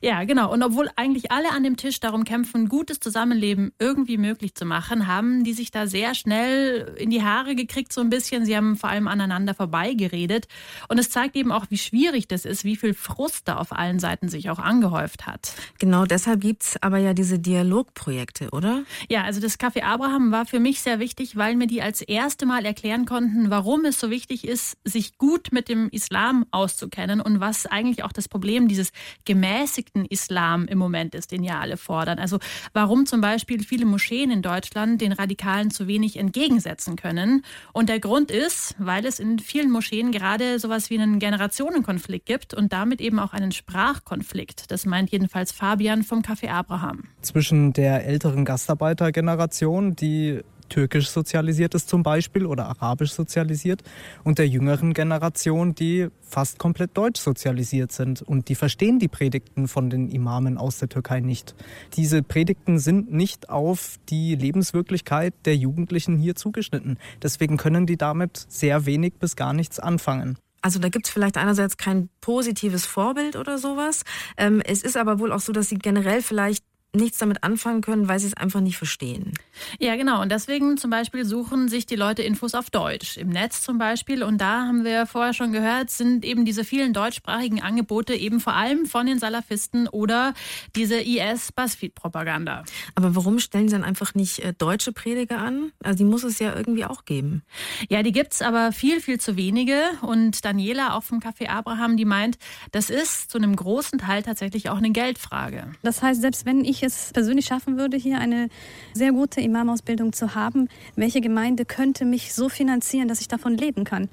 [0.00, 0.52] Ja, genau.
[0.52, 5.06] Und obwohl eigentlich alle an dem Tisch darum kämpfen, gutes Zusammenleben irgendwie möglich zu machen,
[5.06, 8.44] haben die sich da sehr schnell in die Haare gekriegt, so ein bisschen.
[8.44, 10.48] Sie haben vor allem aneinander vorbeigeredet.
[10.88, 13.98] Und es zeigt eben auch, wie schwierig das ist, wie viel Frust da auf allen
[13.98, 15.52] Seiten sich auch angehäuft hat.
[15.78, 18.84] Genau deshalb gibt's aber ja diese Dialogprojekte, oder?
[19.08, 22.46] Ja, also das Café Abraham war für mich sehr wichtig, weil mir die als erste
[22.46, 27.40] Mal erklären konnten, warum es so wichtig ist, sich gut mit dem Islam auszukennen und
[27.40, 28.92] was eigentlich auch das Problem dieses
[29.24, 32.18] gemäßigten Islam im Moment ist, den ja alle fordern.
[32.18, 32.38] Also
[32.72, 37.44] warum zum Beispiel viele Moscheen in Deutschland den Radikalen zu wenig entgegensetzen können.
[37.72, 42.54] Und der Grund ist, weil es in vielen Moscheen gerade sowas wie einen Generationenkonflikt gibt
[42.54, 44.70] und damit eben auch einen Sprachkonflikt.
[44.70, 47.04] Das meint jedenfalls Fabian vom Café Abraham.
[47.22, 53.82] Zwischen der älteren Gastarbeitergeneration, die türkisch sozialisiert ist zum Beispiel oder arabisch sozialisiert
[54.24, 59.68] und der jüngeren Generation, die fast komplett deutsch sozialisiert sind und die verstehen die Predigten
[59.68, 61.54] von den Imamen aus der Türkei nicht.
[61.94, 66.98] Diese Predigten sind nicht auf die Lebenswirklichkeit der Jugendlichen hier zugeschnitten.
[67.22, 70.38] Deswegen können die damit sehr wenig bis gar nichts anfangen.
[70.62, 74.02] Also da gibt es vielleicht einerseits kein positives Vorbild oder sowas.
[74.36, 76.64] Ähm, es ist aber wohl auch so, dass sie generell vielleicht
[76.96, 79.34] nichts damit anfangen können, weil sie es einfach nicht verstehen.
[79.78, 80.22] Ja, genau.
[80.22, 83.16] Und deswegen zum Beispiel suchen sich die Leute Infos auf Deutsch.
[83.16, 84.22] Im Netz zum Beispiel.
[84.22, 88.54] Und da haben wir vorher schon gehört, sind eben diese vielen deutschsprachigen Angebote eben vor
[88.54, 90.34] allem von den Salafisten oder
[90.74, 92.64] diese IS-Buzzfeed-Propaganda.
[92.94, 95.72] Aber warum stellen sie dann einfach nicht äh, deutsche Prediger an?
[95.82, 97.42] Also die muss es ja irgendwie auch geben.
[97.88, 99.80] Ja, die gibt's aber viel, viel zu wenige.
[100.02, 102.38] Und Daniela auch vom Café Abraham, die meint,
[102.72, 105.72] das ist zu einem großen Teil tatsächlich auch eine Geldfrage.
[105.82, 108.48] Das heißt, selbst wenn ich es persönlich schaffen würde, hier eine
[108.94, 113.84] sehr gute Imamausbildung zu haben, welche Gemeinde könnte mich so finanzieren, dass ich davon leben
[113.84, 114.08] kann?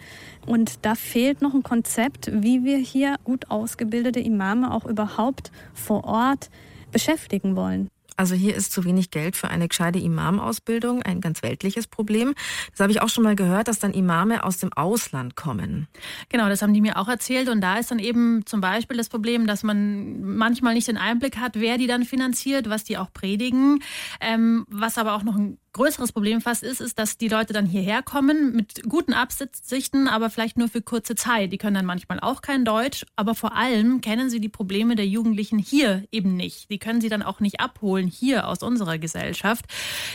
[0.46, 6.04] Und da fehlt noch ein Konzept, wie wir hier gut ausgebildete Imame auch überhaupt vor
[6.04, 6.50] Ort
[6.92, 7.90] beschäftigen wollen.
[8.18, 12.34] Also hier ist zu wenig Geld für eine gescheite Imamausbildung, ein ganz weltliches Problem.
[12.72, 15.88] Das habe ich auch schon mal gehört, dass dann Imame aus dem Ausland kommen.
[16.30, 17.50] Genau, das haben die mir auch erzählt.
[17.50, 21.38] Und da ist dann eben zum Beispiel das Problem, dass man manchmal nicht den Einblick
[21.38, 23.84] hat, wer die dann finanziert, was die auch predigen.
[24.22, 27.66] Ähm, was aber auch noch ein größeres Problem fast ist, ist, dass die Leute dann
[27.66, 31.52] hierher kommen mit guten Absichten, aber vielleicht nur für kurze Zeit.
[31.52, 35.08] Die können dann manchmal auch kein Deutsch, aber vor allem kennen sie die Probleme der
[35.08, 36.70] Jugendlichen hier eben nicht.
[36.70, 39.66] Die können sie dann auch nicht abholen hier aus unserer Gesellschaft.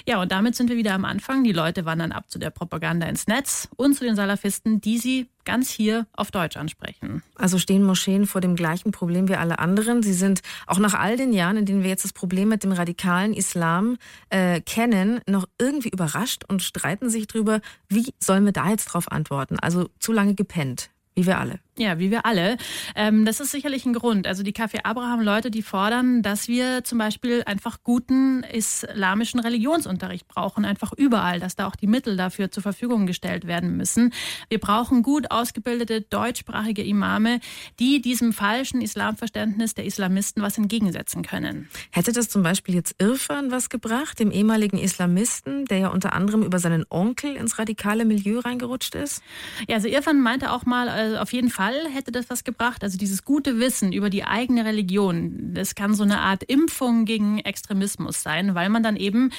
[0.07, 1.45] Ja, und damit sind wir wieder am Anfang.
[1.45, 5.29] Die Leute wandern ab zu der Propaganda ins Netz und zu den Salafisten, die sie
[5.49, 7.23] ganz hier auf Deutsch ansprechen.
[7.35, 10.03] Also stehen Moscheen vor dem gleichen Problem wie alle anderen.
[10.03, 12.73] Sie sind auch nach all den Jahren, in denen wir jetzt das Problem mit dem
[12.73, 13.97] radikalen Islam
[14.29, 19.11] äh, kennen, noch irgendwie überrascht und streiten sich darüber, wie sollen wir da jetzt drauf
[19.11, 19.59] antworten.
[19.59, 21.61] Also zu lange gepennt, wie wir alle.
[21.79, 22.57] Ja, wie wir alle.
[22.97, 24.27] Ähm, das ist sicherlich ein Grund.
[24.27, 30.65] Also die Café Abraham-Leute, die fordern, dass wir zum Beispiel einfach guten islamischen Religionsunterricht brauchen,
[30.65, 34.13] einfach überall, dass da auch die Mittel dafür zur Verfügung gestellt werden müssen.
[34.49, 37.39] Wir brauchen gut ausgebildete deutschsprachige Imame,
[37.79, 41.69] die diesem falschen Islamverständnis der Islamisten was entgegensetzen können.
[41.93, 46.43] Hätte das zum Beispiel jetzt Irfan was gebracht, dem ehemaligen Islamisten, der ja unter anderem
[46.43, 49.23] über seinen Onkel ins radikale Milieu reingerutscht ist?
[49.69, 52.83] Ja, also Irfan meinte auch mal, also auf jeden Fall, Fall hätte das was gebracht.
[52.83, 57.39] Also dieses gute Wissen über die eigene Religion, das kann so eine Art Impfung gegen
[57.41, 59.31] Extremismus sein, weil man dann eben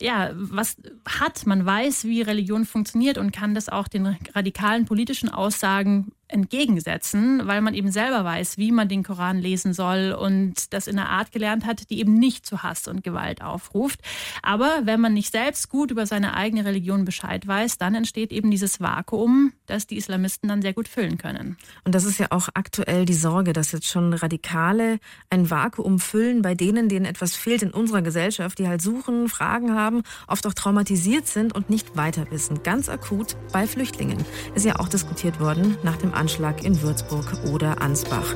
[0.00, 1.46] ja was hat.
[1.46, 7.60] Man weiß, wie Religion funktioniert und kann das auch den radikalen politischen Aussagen entgegensetzen, weil
[7.60, 11.32] man eben selber weiß, wie man den Koran lesen soll und das in einer Art
[11.32, 14.00] gelernt hat, die eben nicht zu Hass und Gewalt aufruft.
[14.42, 18.50] Aber wenn man nicht selbst gut über seine eigene Religion Bescheid weiß, dann entsteht eben
[18.50, 21.56] dieses Vakuum, das die Islamisten dann sehr gut füllen können.
[21.84, 24.98] Und das ist ja auch aktuell die Sorge, dass jetzt schon Radikale
[25.30, 29.74] ein Vakuum füllen bei denen, denen etwas fehlt in unserer Gesellschaft, die halt suchen, Fragen
[29.74, 32.62] haben, oft auch traumatisiert sind und nicht weiter wissen.
[32.62, 34.24] Ganz akut bei Flüchtlingen.
[34.54, 38.34] Ist ja auch diskutiert worden nach dem Anschlag in Würzburg oder Ansbach.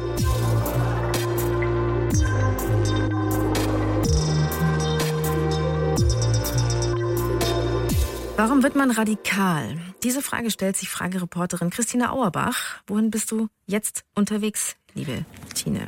[8.37, 9.77] Warum wird man radikal?
[10.03, 12.81] Diese Frage stellt sich Fragereporterin Christina Auerbach.
[12.87, 15.87] Wohin bist du jetzt unterwegs, liebe Tine?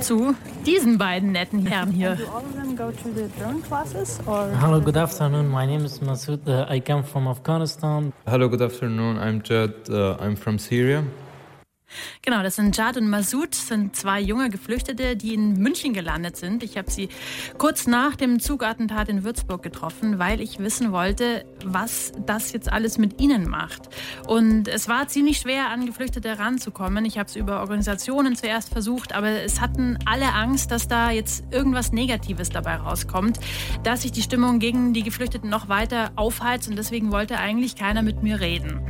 [0.00, 0.34] Zu
[0.66, 2.18] diesen beiden netten Herren hier.
[4.60, 5.48] Hello, good afternoon.
[5.48, 6.46] My name is Masoud.
[6.46, 8.12] Uh, I come from Afghanistan.
[8.26, 9.18] Hello, good afternoon.
[9.18, 9.88] I'm Jed.
[9.88, 11.02] Uh, I'm from Syria.
[12.22, 16.62] Genau, das sind Jad und Masud, sind zwei junge Geflüchtete, die in München gelandet sind.
[16.62, 17.08] Ich habe sie
[17.56, 22.98] kurz nach dem Zugattentat in Würzburg getroffen, weil ich wissen wollte, was das jetzt alles
[22.98, 23.88] mit ihnen macht.
[24.26, 27.04] Und es war ziemlich schwer, an Geflüchtete ranzukommen.
[27.04, 31.44] Ich habe es über Organisationen zuerst versucht, aber es hatten alle Angst, dass da jetzt
[31.50, 33.40] irgendwas Negatives dabei rauskommt,
[33.82, 38.02] dass sich die Stimmung gegen die Geflüchteten noch weiter aufheizt und deswegen wollte eigentlich keiner
[38.02, 38.80] mit mir reden.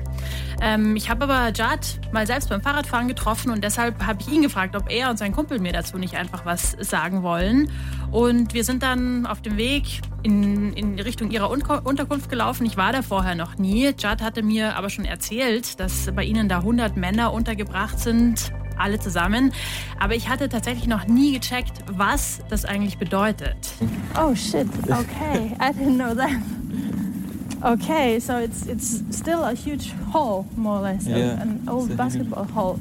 [0.60, 4.42] Ähm, ich habe aber Jad mal selbst beim Fahrradfahren getroffen und deshalb habe ich ihn
[4.42, 7.70] gefragt, ob er und sein Kumpel mir dazu nicht einfach was sagen wollen.
[8.10, 12.66] Und wir sind dann auf dem Weg in, in Richtung ihrer Unterkunft gelaufen.
[12.66, 13.92] Ich war da vorher noch nie.
[13.96, 18.98] Jad hatte mir aber schon erzählt, dass bei ihnen da 100 Männer untergebracht sind, alle
[18.98, 19.52] zusammen.
[19.98, 23.56] Aber ich hatte tatsächlich noch nie gecheckt, was das eigentlich bedeutet.
[24.20, 26.30] Oh shit, okay, I didn't know that.
[27.64, 31.42] Okay, so it's it's still a huge hall, more or less, yeah.
[31.42, 32.80] an old basketball hall.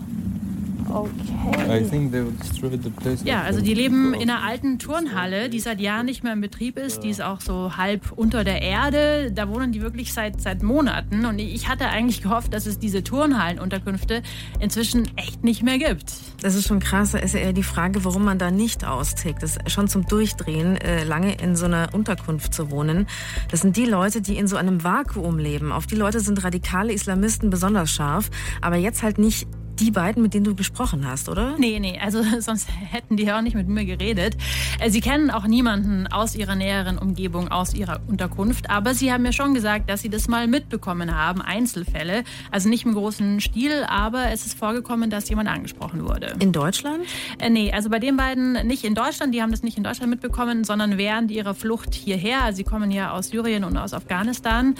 [0.90, 1.80] Okay.
[1.80, 3.24] I think they destroyed the place.
[3.24, 6.78] Ja, also die leben in einer alten Turnhalle, die seit Jahren nicht mehr in Betrieb
[6.78, 7.04] ist.
[7.04, 9.32] Die ist auch so halb unter der Erde.
[9.32, 11.26] Da wohnen die wirklich seit, seit Monaten.
[11.26, 14.22] Und ich hatte eigentlich gehofft, dass es diese Turnhallenunterkünfte
[14.60, 16.14] inzwischen echt nicht mehr gibt.
[16.42, 17.12] Das ist schon krass.
[17.12, 19.44] Da ist ja eher die Frage, warum man da nicht austickt.
[19.44, 23.08] Das ist schon zum Durchdrehen, äh, lange in so einer Unterkunft zu wohnen.
[23.52, 25.72] Das sind die Leute, die in so einem Vakuum leben.
[25.72, 28.30] Auf die Leute sind radikale Islamisten besonders scharf.
[28.62, 29.48] Aber jetzt halt nicht
[29.80, 31.56] die beiden, mit denen du gesprochen hast, oder?
[31.58, 34.38] Nee, nee, also sonst hätten die ja auch nicht mit mir geredet.
[34.80, 39.24] Äh, sie kennen auch niemanden aus ihrer näheren Umgebung, aus ihrer Unterkunft, aber sie haben
[39.24, 42.24] mir schon gesagt, dass sie das mal mitbekommen haben, Einzelfälle.
[42.52, 46.36] Also nicht im großen Stil, aber es ist vorgekommen, dass jemand angesprochen wurde.
[46.40, 47.04] In Deutschland?
[47.40, 50.10] Äh, nee, also bei den beiden nicht in Deutschland, die haben das nicht in Deutschland
[50.10, 52.44] mitbekommen, sondern während ihrer Flucht hierher.
[52.44, 54.76] Also sie kommen ja aus Syrien und aus Afghanistan.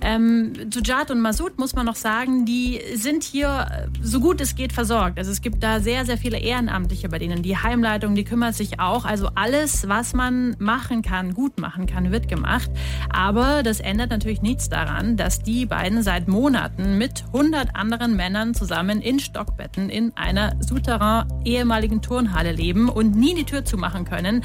[0.00, 4.72] Ähm, Jujat und Masud muss man noch sagen, die sind hier so gut es geht
[4.72, 5.18] versorgt.
[5.18, 7.42] Also es gibt da sehr, sehr viele Ehrenamtliche bei denen.
[7.42, 9.04] Die Heimleitung, die kümmert sich auch.
[9.04, 12.70] Also alles, was man machen kann, gut machen kann, wird gemacht.
[13.10, 18.54] Aber das ändert natürlich nichts daran, dass die beiden seit Monaten mit 100 anderen Männern
[18.54, 24.42] zusammen in Stockbetten in einer Souterrain ehemaligen Turnhalle leben und nie die Tür zumachen können.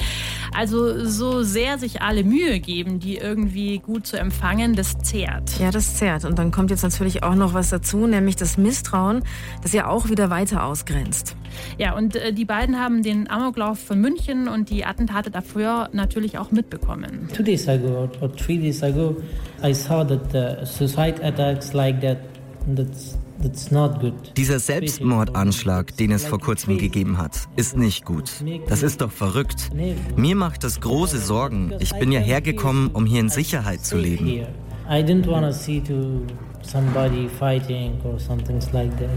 [0.53, 5.59] Also so sehr sich alle Mühe geben, die irgendwie gut zu empfangen, das zehrt.
[5.59, 6.25] Ja, das zehrt.
[6.25, 9.23] Und dann kommt jetzt natürlich auch noch was dazu, nämlich das Misstrauen,
[9.61, 11.35] das ja auch wieder weiter ausgrenzt.
[11.77, 16.37] Ja, und äh, die beiden haben den Amoklauf von München und die Attentate dafür natürlich
[16.37, 17.29] auch mitbekommen.
[17.33, 19.15] Two days ago or three days ago,
[19.63, 22.17] I saw that the suicide attacks like that.
[22.75, 23.15] That's
[24.37, 28.31] dieser Selbstmordanschlag, den es vor kurzem gegeben hat, ist nicht gut.
[28.67, 29.71] Das ist doch verrückt.
[30.15, 31.73] Mir macht das große Sorgen.
[31.79, 34.45] Ich bin ja hergekommen, um hier in Sicherheit zu leben.
[34.87, 36.25] I didn't want to see to
[36.61, 39.09] somebody fighting or something like that.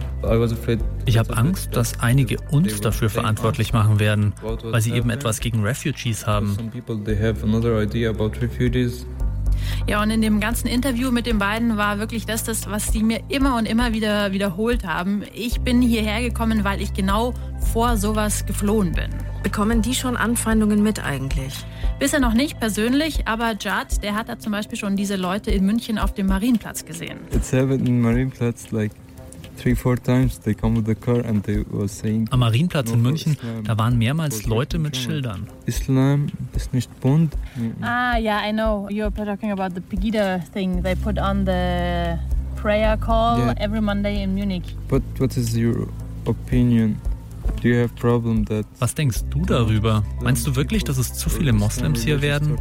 [1.07, 5.63] Ich habe Angst, dass einige uns dafür verantwortlich machen werden, weil sie eben etwas gegen
[5.63, 6.57] Refugees haben.
[9.87, 13.03] Ja, und in dem ganzen Interview mit den beiden war wirklich das, das, was die
[13.03, 15.23] mir immer und immer wieder wiederholt haben.
[15.35, 17.35] Ich bin hierher gekommen, weil ich genau
[17.73, 19.11] vor sowas geflohen bin.
[19.43, 21.55] Bekommen die schon Anfeindungen mit eigentlich?
[21.99, 25.65] Bisher noch nicht persönlich, aber Jad, der hat da zum Beispiel schon diese Leute in
[25.65, 27.19] München auf dem Marienplatz gesehen.
[27.33, 28.93] It's happened Marienplatz like
[32.31, 35.47] Am Marienplatz in München, da waren mehrmals Leute mit Schildern.
[35.67, 37.35] Islam ist nicht bunt.
[37.81, 38.89] Ah, yeah, I know.
[38.91, 42.19] You're talking about the Pegida thing they put on the
[42.57, 43.55] prayer call Yeah.
[43.59, 44.75] every Monday in Munich.
[44.89, 45.89] But what is your
[46.27, 46.97] opinion
[48.79, 50.03] Was denkst du darüber?
[50.23, 52.59] Meinst du wirklich, dass es zu viele Moslems hier werden?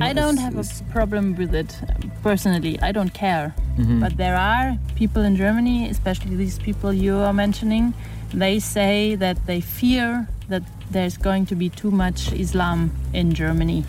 [0.00, 1.74] I don't have a problem with it
[2.22, 2.78] personally.
[2.82, 3.52] I don't care.
[3.76, 4.00] Mhm.
[4.00, 7.92] But there are people in Germany, especially these people you are mentioning,
[8.36, 13.84] they say that they fear that there's going to be too much Islam in Germany.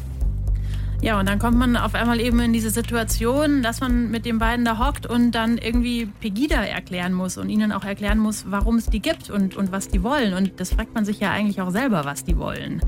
[1.01, 4.37] Ja, und dann kommt man auf einmal eben in diese Situation, dass man mit den
[4.37, 8.75] beiden da hockt und dann irgendwie Pegida erklären muss und ihnen auch erklären muss, warum
[8.75, 10.35] es die gibt und, und was die wollen.
[10.35, 12.81] Und das fragt man sich ja eigentlich auch selber, was die wollen.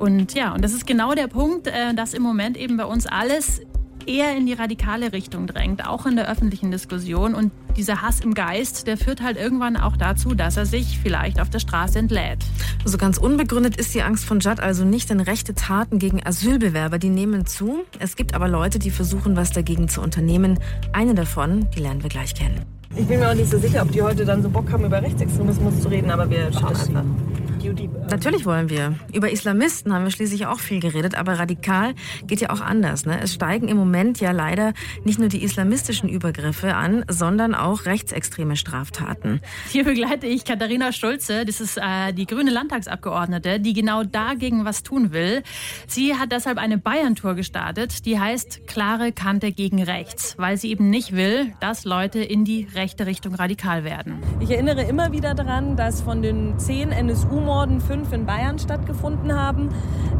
[0.00, 3.06] Und ja, und das ist genau der Punkt, äh, dass im Moment eben bei uns
[3.06, 3.62] alles
[4.06, 7.34] eher in die radikale Richtung drängt, auch in der öffentlichen Diskussion.
[7.34, 11.40] Und dieser Hass im Geist, der führt halt irgendwann auch dazu, dass er sich vielleicht
[11.40, 12.38] auf der Straße entlädt.
[12.84, 16.98] So ganz unbegründet ist die Angst von Judd also nicht, denn rechte Taten gegen Asylbewerber,
[16.98, 17.84] die nehmen zu.
[17.98, 20.58] Es gibt aber Leute, die versuchen, was dagegen zu unternehmen.
[20.92, 22.64] Eine davon, die lernen wir gleich kennen.
[22.96, 25.02] Ich bin mir auch nicht so sicher, ob die heute dann so Bock haben, über
[25.02, 27.04] Rechtsextremismus zu reden, aber wir schauen einfach.
[28.10, 28.94] Natürlich wollen wir.
[29.12, 31.94] Über Islamisten haben wir schließlich auch viel geredet, aber radikal
[32.26, 33.04] geht ja auch anders.
[33.04, 33.20] Ne?
[33.20, 34.72] Es steigen im Moment ja leider
[35.04, 39.40] nicht nur die islamistischen Übergriffe an, sondern auch rechtsextreme Straftaten.
[39.70, 44.82] Hier begleite ich Katharina Schulze, das ist äh, die grüne Landtagsabgeordnete, die genau dagegen was
[44.82, 45.42] tun will.
[45.86, 50.90] Sie hat deshalb eine Bayern-Tour gestartet, die heißt Klare Kante gegen rechts, weil sie eben
[50.90, 54.22] nicht will, dass Leute in die rechte Richtung radikal werden.
[54.40, 59.68] Ich erinnere immer wieder daran, dass von den zehn NSU-Morden fünf in Bayern stattgefunden haben.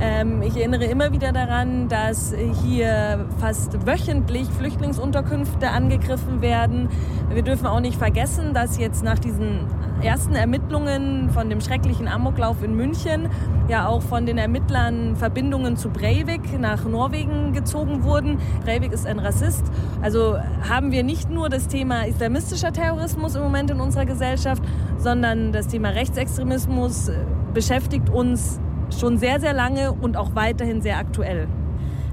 [0.01, 6.89] Ähm, ich erinnere immer wieder daran, dass hier fast wöchentlich Flüchtlingsunterkünfte angegriffen werden.
[7.33, 9.61] Wir dürfen auch nicht vergessen, dass jetzt nach diesen
[10.03, 13.29] ersten Ermittlungen von dem schrecklichen Amoklauf in München
[13.69, 18.39] ja auch von den Ermittlern Verbindungen zu Breivik nach Norwegen gezogen wurden.
[18.65, 19.65] Breivik ist ein Rassist.
[20.03, 20.37] Also
[20.69, 24.63] haben wir nicht nur das Thema islamistischer Terrorismus im Moment in unserer Gesellschaft,
[24.99, 27.11] sondern das Thema Rechtsextremismus
[27.55, 28.61] beschäftigt uns
[28.99, 31.49] schon sehr, sehr lange und auch weiterhin sehr aktuell.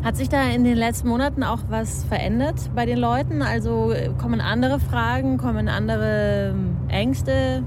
[0.04, 3.41] Hat sich da in den letzten Monaten auch was verändert bei den Leuten?
[3.41, 6.54] Also kommen andere Fragen, kommen andere
[6.89, 7.64] Ängste?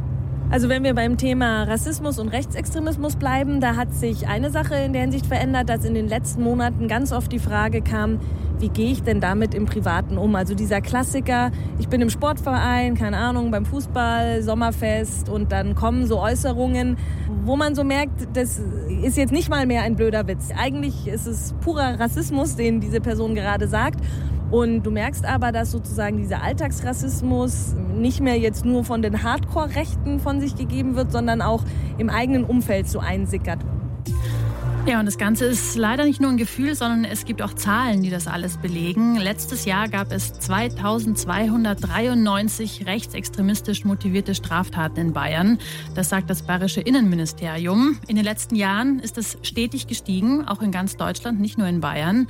[0.48, 4.92] Also wenn wir beim Thema Rassismus und Rechtsextremismus bleiben, da hat sich eine Sache in
[4.92, 8.20] der Hinsicht verändert, dass in den letzten Monaten ganz oft die Frage kam,
[8.60, 10.34] wie gehe ich denn damit im Privaten um?
[10.36, 16.06] Also dieser Klassiker, ich bin im Sportverein, keine Ahnung, beim Fußball, Sommerfest und dann kommen
[16.06, 16.96] so Äußerungen,
[17.44, 18.60] wo man so merkt, das
[19.02, 20.50] ist jetzt nicht mal mehr ein blöder Witz.
[20.56, 24.00] Eigentlich ist es purer Rassismus, den diese Person gerade sagt.
[24.50, 30.20] Und du merkst aber, dass sozusagen dieser Alltagsrassismus nicht mehr jetzt nur von den Hardcore-Rechten
[30.20, 31.64] von sich gegeben wird, sondern auch
[31.98, 33.58] im eigenen Umfeld so einsickert.
[34.88, 38.04] Ja, und das Ganze ist leider nicht nur ein Gefühl, sondern es gibt auch Zahlen,
[38.04, 39.16] die das alles belegen.
[39.16, 45.58] Letztes Jahr gab es 2293 rechtsextremistisch motivierte Straftaten in Bayern.
[45.96, 47.98] Das sagt das bayerische Innenministerium.
[48.06, 51.80] In den letzten Jahren ist es stetig gestiegen, auch in ganz Deutschland, nicht nur in
[51.80, 52.28] Bayern.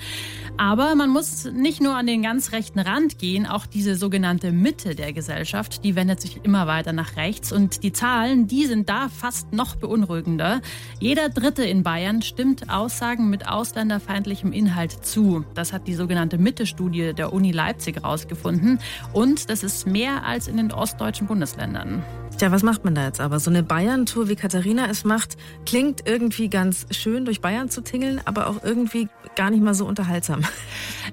[0.57, 4.95] Aber man muss nicht nur an den ganz rechten Rand gehen, auch diese sogenannte Mitte
[4.95, 7.53] der Gesellschaft, die wendet sich immer weiter nach rechts.
[7.53, 10.63] Und die Zahlen, die sind da fast noch beunruhigender.
[11.01, 15.45] Jeder Dritte in Bayern stimmt Aussagen mit ausländerfeindlichem Inhalt zu.
[15.55, 18.79] Das hat die sogenannte Mitte-Studie der Uni Leipzig herausgefunden.
[19.13, 22.05] Und das ist mehr als in den ostdeutschen Bundesländern.
[22.39, 23.41] Tja, was macht man da jetzt aber?
[23.41, 28.21] So eine Bayern-Tour, wie Katharina es macht, klingt irgendwie ganz schön, durch Bayern zu tingeln,
[28.27, 30.43] aber auch irgendwie gar nicht mal so unterhaltsam.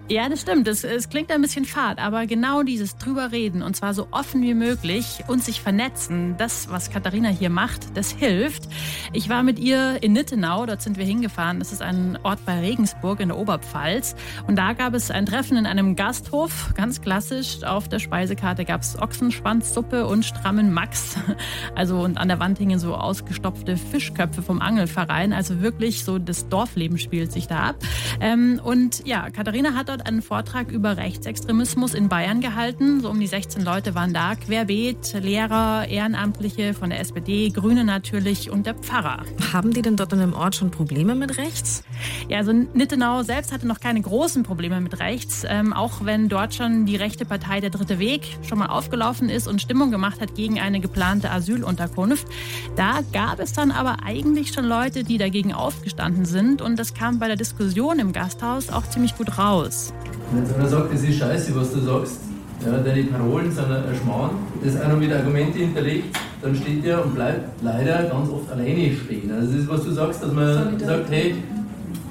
[0.09, 0.67] Ja, das stimmt.
[0.67, 4.41] Es, es klingt ein bisschen fad, aber genau dieses drüber reden und zwar so offen
[4.41, 8.63] wie möglich und sich vernetzen, das, was Katharina hier macht, das hilft.
[9.13, 11.59] Ich war mit ihr in Nittenau, dort sind wir hingefahren.
[11.59, 14.15] Das ist ein Ort bei Regensburg in der Oberpfalz.
[14.45, 17.63] Und da gab es ein Treffen in einem Gasthof, ganz klassisch.
[17.63, 21.15] Auf der Speisekarte gab es Ochsenschwanzsuppe und strammen Max.
[21.75, 25.33] Also und an der Wand hingen so ausgestopfte Fischköpfe vom Angelverein.
[25.33, 27.75] Also wirklich so das Dorfleben spielt sich da ab.
[28.19, 33.01] Ähm, und ja, Katharina hat dort einen Vortrag über Rechtsextremismus in Bayern gehalten.
[33.01, 34.35] So um die 16 Leute waren da.
[34.35, 39.23] Querbeet, Lehrer, Ehrenamtliche von der SPD, Grüne natürlich und der Pfarrer.
[39.51, 41.83] Haben die denn dort in dem Ort schon Probleme mit rechts?
[42.29, 45.43] Ja, also Nittenau selbst hatte noch keine großen Probleme mit rechts.
[45.47, 49.47] Ähm, auch wenn dort schon die rechte Partei Der Dritte Weg schon mal aufgelaufen ist
[49.47, 52.27] und Stimmung gemacht hat gegen eine geplante Asylunterkunft.
[52.75, 56.61] Da gab es dann aber eigentlich schon Leute, die dagegen aufgestanden sind.
[56.61, 59.93] Und das kam bei der Diskussion im Gasthaus auch ziemlich gut raus.
[60.31, 62.32] Wenn einer sagt, das ist scheiße, was du sagst,
[62.65, 64.31] ja, deine Parolen sind ein Schmarrn,
[64.63, 68.95] das auch noch mit Argumenten hinterlegt, dann steht der und bleibt leider ganz oft alleine
[68.95, 69.31] stehen.
[69.31, 71.35] Also das ist, was du sagst, dass man sagt, hey,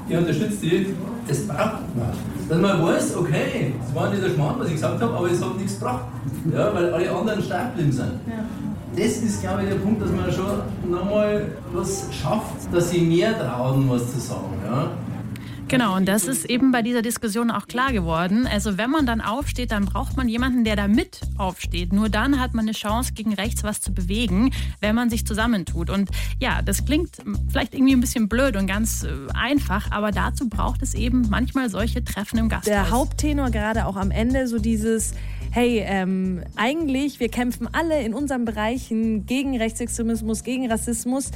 [0.08, 0.86] ich unterstütze dich,
[1.28, 2.12] das braucht man.
[2.48, 5.42] Dass man weiß, okay, das war nicht der Schmarrn, was ich gesagt habe, aber es
[5.42, 6.04] hat nichts gebracht.
[6.52, 8.12] Ja, weil alle anderen stark geblieben sind.
[8.96, 13.38] das ist, glaube ich, der Punkt, dass man schon nochmal was schafft, dass sie mehr
[13.38, 14.52] trauen, was zu sagen.
[14.66, 14.90] Ja?
[15.72, 18.46] Genau, und das ist eben bei dieser Diskussion auch klar geworden.
[18.46, 21.94] Also wenn man dann aufsteht, dann braucht man jemanden, der da mit aufsteht.
[21.94, 25.88] Nur dann hat man eine Chance, gegen rechts was zu bewegen, wenn man sich zusammentut.
[25.88, 27.16] Und ja, das klingt
[27.48, 31.70] vielleicht irgendwie ein bisschen blöd und ganz äh, einfach, aber dazu braucht es eben manchmal
[31.70, 32.66] solche Treffen im Gasthaus.
[32.66, 35.14] Der Haupttenor gerade auch am Ende so dieses
[35.52, 41.30] hey, ähm, eigentlich, wir kämpfen alle in unseren Bereichen gegen Rechtsextremismus, gegen Rassismus.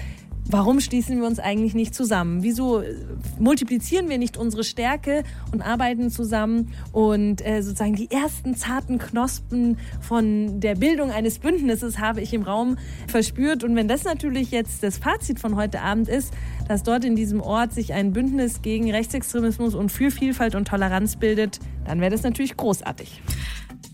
[0.48, 2.44] Warum schließen wir uns eigentlich nicht zusammen?
[2.44, 2.94] Wieso äh,
[3.40, 9.76] multiplizieren wir nicht unsere Stärke und arbeiten zusammen und äh, sozusagen die ersten zarten Knospen
[10.00, 12.76] von der Bildung eines Bündnisses habe ich im Raum
[13.08, 13.64] verspürt.
[13.64, 16.32] Und wenn das natürlich jetzt das Fazit von heute Abend ist,
[16.68, 21.16] dass dort in diesem Ort sich ein Bündnis gegen Rechtsextremismus und für Vielfalt und Toleranz
[21.16, 23.20] bildet, dann wäre das natürlich großartig.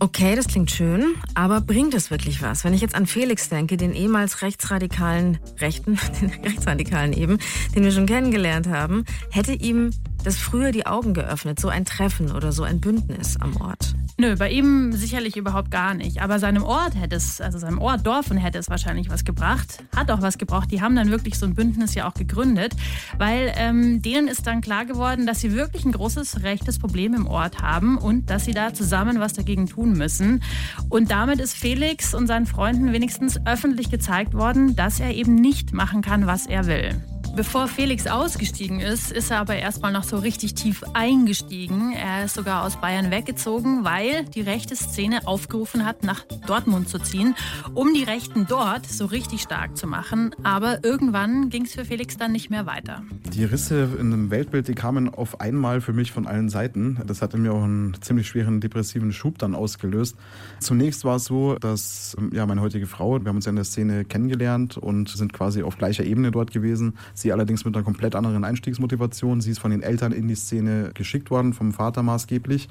[0.02, 2.64] Okay, das klingt schön, aber bringt es wirklich was?
[2.64, 7.38] Wenn ich jetzt an Felix denke, den ehemals rechtsradikalen Rechten, den Rechtsradikalen eben,
[7.76, 9.90] den wir schon kennengelernt haben, hätte ihm
[10.22, 13.94] das früher die Augen geöffnet, so ein Treffen oder so ein Bündnis am Ort?
[14.18, 16.20] Nö, bei ihm sicherlich überhaupt gar nicht.
[16.20, 19.82] Aber seinem Ort hätte es, also seinem Ort Dorfen hätte es wahrscheinlich was gebracht.
[19.96, 20.70] Hat auch was gebraucht.
[20.70, 22.74] Die haben dann wirklich so ein Bündnis ja auch gegründet,
[23.18, 27.26] weil ähm, denen ist dann klar geworden, dass sie wirklich ein großes rechtes Problem im
[27.26, 30.42] Ort haben und dass sie da zusammen was dagegen tun müssen.
[30.88, 35.72] Und damit ist Felix und seinen Freunden wenigstens öffentlich gezeigt worden, dass er eben nicht
[35.72, 37.02] machen kann, was er will.
[37.34, 41.94] Bevor Felix ausgestiegen ist, ist er aber erstmal noch so richtig tief eingestiegen.
[41.94, 46.98] Er ist sogar aus Bayern weggezogen, weil die rechte Szene aufgerufen hat, nach Dortmund zu
[46.98, 47.34] ziehen,
[47.72, 50.34] um die Rechten dort so richtig stark zu machen.
[50.42, 53.02] Aber irgendwann ging es für Felix dann nicht mehr weiter.
[53.32, 57.00] Die Risse in dem Weltbild, die kamen auf einmal für mich von allen Seiten.
[57.06, 60.16] Das hatte mir auch einen ziemlich schweren depressiven Schub dann ausgelöst.
[60.60, 63.64] Zunächst war es so, dass ja meine heutige Frau, wir haben uns ja in der
[63.64, 66.98] Szene kennengelernt und sind quasi auf gleicher Ebene dort gewesen.
[67.22, 69.40] Sie allerdings mit einer komplett anderen Einstiegsmotivation.
[69.40, 72.68] Sie ist von den Eltern in die Szene geschickt worden, vom Vater maßgeblich.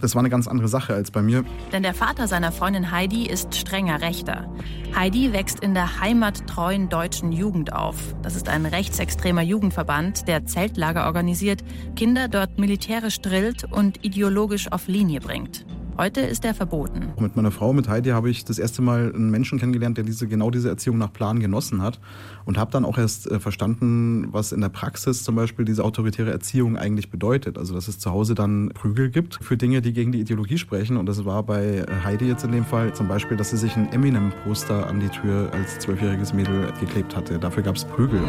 [0.00, 1.44] Das war eine ganz andere Sache als bei mir.
[1.72, 4.50] Denn der Vater seiner Freundin Heidi ist strenger Rechter.
[4.96, 8.14] Heidi wächst in der heimattreuen deutschen Jugend auf.
[8.22, 11.62] Das ist ein rechtsextremer Jugendverband, der Zeltlager organisiert,
[11.96, 15.66] Kinder dort militärisch drillt und ideologisch auf Linie bringt.
[15.98, 17.12] Heute ist er verboten.
[17.20, 20.26] Mit meiner Frau, mit Heidi, habe ich das erste Mal einen Menschen kennengelernt, der diese,
[20.26, 22.00] genau diese Erziehung nach Plan genossen hat.
[22.44, 26.30] Und habe dann auch erst äh, verstanden, was in der Praxis zum Beispiel diese autoritäre
[26.30, 27.58] Erziehung eigentlich bedeutet.
[27.58, 30.96] Also, dass es zu Hause dann Prügel gibt für Dinge, die gegen die Ideologie sprechen.
[30.96, 33.76] Und das war bei äh, Heidi jetzt in dem Fall zum Beispiel, dass sie sich
[33.76, 37.38] ein Eminem-Poster an die Tür als zwölfjähriges Mädel geklebt hatte.
[37.38, 38.20] Dafür gab es Prügel.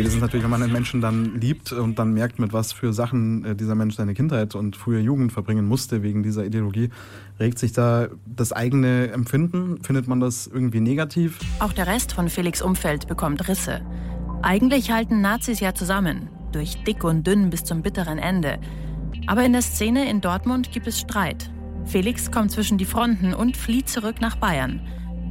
[0.00, 3.44] Spätestens natürlich, wenn man einen Menschen dann liebt und dann merkt, mit was für Sachen
[3.44, 6.88] äh, dieser Mensch seine Kindheit und frühe Jugend verbringen musste wegen dieser Ideologie,
[7.38, 9.82] regt sich da das eigene Empfinden?
[9.82, 11.38] Findet man das irgendwie negativ?
[11.58, 13.82] Auch der Rest von Felix Umfeld bekommt Risse.
[14.40, 18.58] Eigentlich halten Nazis ja zusammen, durch dick und dünn bis zum bitteren Ende.
[19.26, 21.50] Aber in der Szene in Dortmund gibt es Streit.
[21.84, 24.80] Felix kommt zwischen die Fronten und flieht zurück nach Bayern.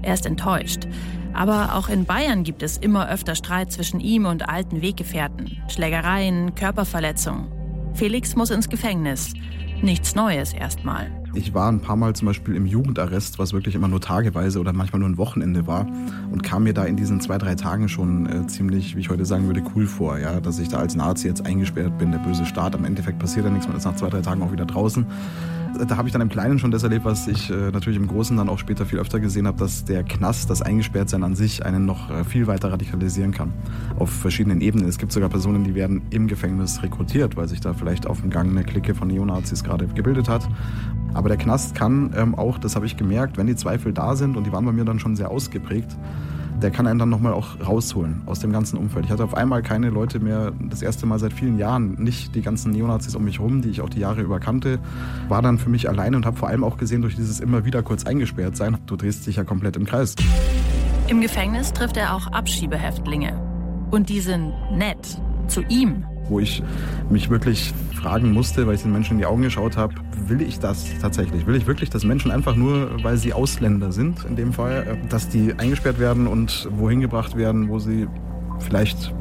[0.03, 0.87] Er ist enttäuscht.
[1.33, 5.57] Aber auch in Bayern gibt es immer öfter Streit zwischen ihm und alten Weggefährten.
[5.67, 7.47] Schlägereien, Körperverletzungen.
[7.93, 9.33] Felix muss ins Gefängnis.
[9.81, 11.09] Nichts Neues erstmal.
[11.35, 14.73] Ich war ein paar Mal zum Beispiel im Jugendarrest, was wirklich immer nur tageweise oder
[14.73, 15.85] manchmal nur ein Wochenende war
[16.31, 19.25] und kam mir da in diesen zwei, drei Tagen schon äh, ziemlich, wie ich heute
[19.25, 22.45] sagen würde, cool vor, ja, dass ich da als Nazi jetzt eingesperrt bin, der böse
[22.45, 22.75] Staat.
[22.75, 25.05] Am Endeffekt passiert ja nichts, man ist nach zwei, drei Tagen auch wieder draußen
[25.87, 28.35] da habe ich dann im Kleinen schon das erlebt, was ich äh, natürlich im Großen
[28.35, 31.85] dann auch später viel öfter gesehen habe, dass der Knast, das Eingesperrtsein an sich, einen
[31.85, 33.53] noch äh, viel weiter radikalisieren kann.
[33.97, 34.87] Auf verschiedenen Ebenen.
[34.87, 38.29] Es gibt sogar Personen, die werden im Gefängnis rekrutiert, weil sich da vielleicht auf dem
[38.29, 40.47] Gang eine Clique von Neonazis gerade gebildet hat.
[41.13, 44.37] Aber der Knast kann ähm, auch, das habe ich gemerkt, wenn die Zweifel da sind,
[44.37, 45.97] und die waren bei mir dann schon sehr ausgeprägt,
[46.61, 49.05] der kann einen dann nochmal auch rausholen aus dem ganzen Umfeld.
[49.05, 52.41] Ich hatte auf einmal keine Leute mehr, das erste Mal seit vielen Jahren, nicht die
[52.41, 54.79] ganzen Neonazis um mich rum, die ich auch die Jahre über kannte,
[55.27, 57.83] war dann für mich alleine und habe vor allem auch gesehen, durch dieses immer wieder
[57.83, 60.15] kurz eingesperrt sein, du drehst dich ja komplett im Kreis.
[61.07, 63.33] Im Gefängnis trifft er auch Abschiebehäftlinge.
[63.91, 65.19] Und die sind nett.
[65.47, 66.63] Zu ihm wo ich
[67.09, 69.95] mich wirklich fragen musste, weil ich den Menschen in die Augen geschaut habe,
[70.27, 71.45] will ich das tatsächlich?
[71.45, 75.07] Will ich wirklich, dass Menschen einfach nur, weil sie Ausländer sind, in dem Fall, äh,
[75.09, 78.07] dass die eingesperrt werden und wohin gebracht werden, wo sie
[78.59, 79.13] vielleicht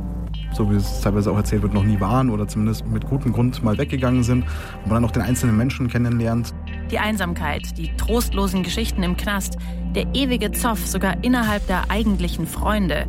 [0.53, 3.63] so wie es teilweise auch erzählt wird, noch nie waren oder zumindest mit gutem Grund
[3.63, 4.45] mal weggegangen sind,
[4.83, 6.55] wo man dann auch den einzelnen Menschen kennenlernt.
[6.91, 9.59] Die Einsamkeit, die trostlosen Geschichten im Knast,
[9.95, 13.07] der ewige Zoff sogar innerhalb der eigentlichen Freunde,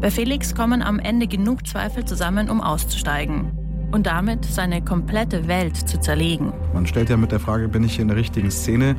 [0.00, 3.52] bei Felix kommen am Ende genug Zweifel zusammen, um auszusteigen.
[3.92, 6.52] und damit seine komplette Welt zu zerlegen.
[6.74, 8.96] Man stellt ja mit der Frage, bin ich hier in der richtigen Szene,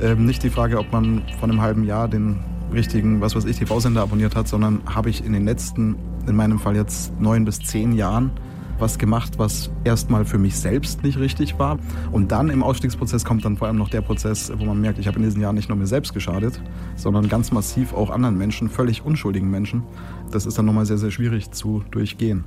[0.00, 2.38] ähm, nicht die Frage, ob man vor einem halben Jahr den
[2.72, 5.96] richtigen, was weiß ich, TV-Sender abonniert hat, sondern habe ich in den letzten,
[6.26, 8.30] in meinem Fall jetzt neun bis zehn Jahren
[8.78, 11.78] was gemacht, was erstmal für mich selbst nicht richtig war.
[12.12, 15.06] Und dann im Ausstiegsprozess kommt dann vor allem noch der Prozess, wo man merkt, ich
[15.06, 16.60] habe in diesen Jahren nicht nur mir selbst geschadet,
[16.96, 19.82] sondern ganz massiv auch anderen Menschen, völlig unschuldigen Menschen.
[20.30, 22.44] Das ist dann nochmal sehr, sehr schwierig zu durchgehen.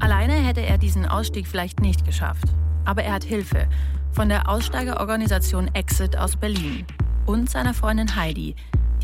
[0.00, 2.44] Alleine hätte er diesen Ausstieg vielleicht nicht geschafft.
[2.84, 3.66] Aber er hat Hilfe
[4.12, 6.84] von der Aussteigerorganisation Exit aus Berlin
[7.26, 8.54] und seiner Freundin Heidi,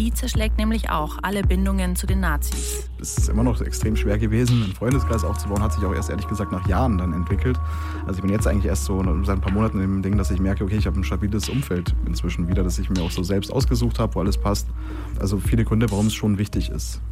[0.01, 2.89] die zerschlägt nämlich auch alle Bindungen zu den Nazis.
[2.99, 6.27] Es ist immer noch extrem schwer gewesen, einen Freundeskreis aufzubauen, hat sich auch erst ehrlich
[6.27, 7.61] gesagt nach Jahren dann entwickelt.
[8.07, 10.31] Also ich bin jetzt eigentlich erst so seit ein paar Monaten in dem Ding, dass
[10.31, 13.23] ich merke, okay, ich habe ein stabiles Umfeld inzwischen wieder, das ich mir auch so
[13.23, 14.69] selbst ausgesucht habe, wo alles passt.
[15.19, 17.03] Also viele Gründe, warum es schon wichtig ist,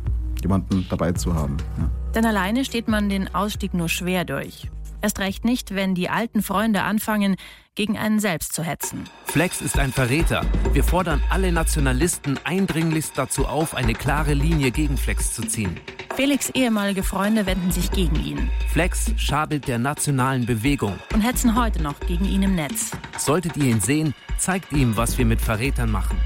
[0.41, 1.59] jemanden dabei zu haben.
[1.77, 1.91] Ja.
[2.15, 4.71] Denn alleine steht man den Ausstieg nur schwer durch.
[5.01, 7.37] Erst recht nicht, wenn die alten Freunde anfangen,
[7.75, 9.05] gegen einen selbst zu hetzen.
[9.27, 10.45] Flex ist ein Verräter.
[10.73, 15.79] Wir fordern alle Nationalisten eindringlichst dazu auf, eine klare Linie gegen Flex zu ziehen.
[16.17, 18.51] Felix ehemalige Freunde wenden sich gegen ihn.
[18.73, 20.99] Flex schadet der nationalen Bewegung.
[21.15, 22.91] Und hetzen heute noch gegen ihn im Netz.
[23.17, 26.19] Solltet ihr ihn sehen, zeigt ihm, was wir mit Verrätern machen.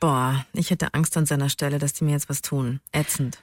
[0.00, 2.80] Boah, ich hätte Angst an seiner Stelle, dass die mir jetzt was tun.
[2.90, 3.38] Ätzend.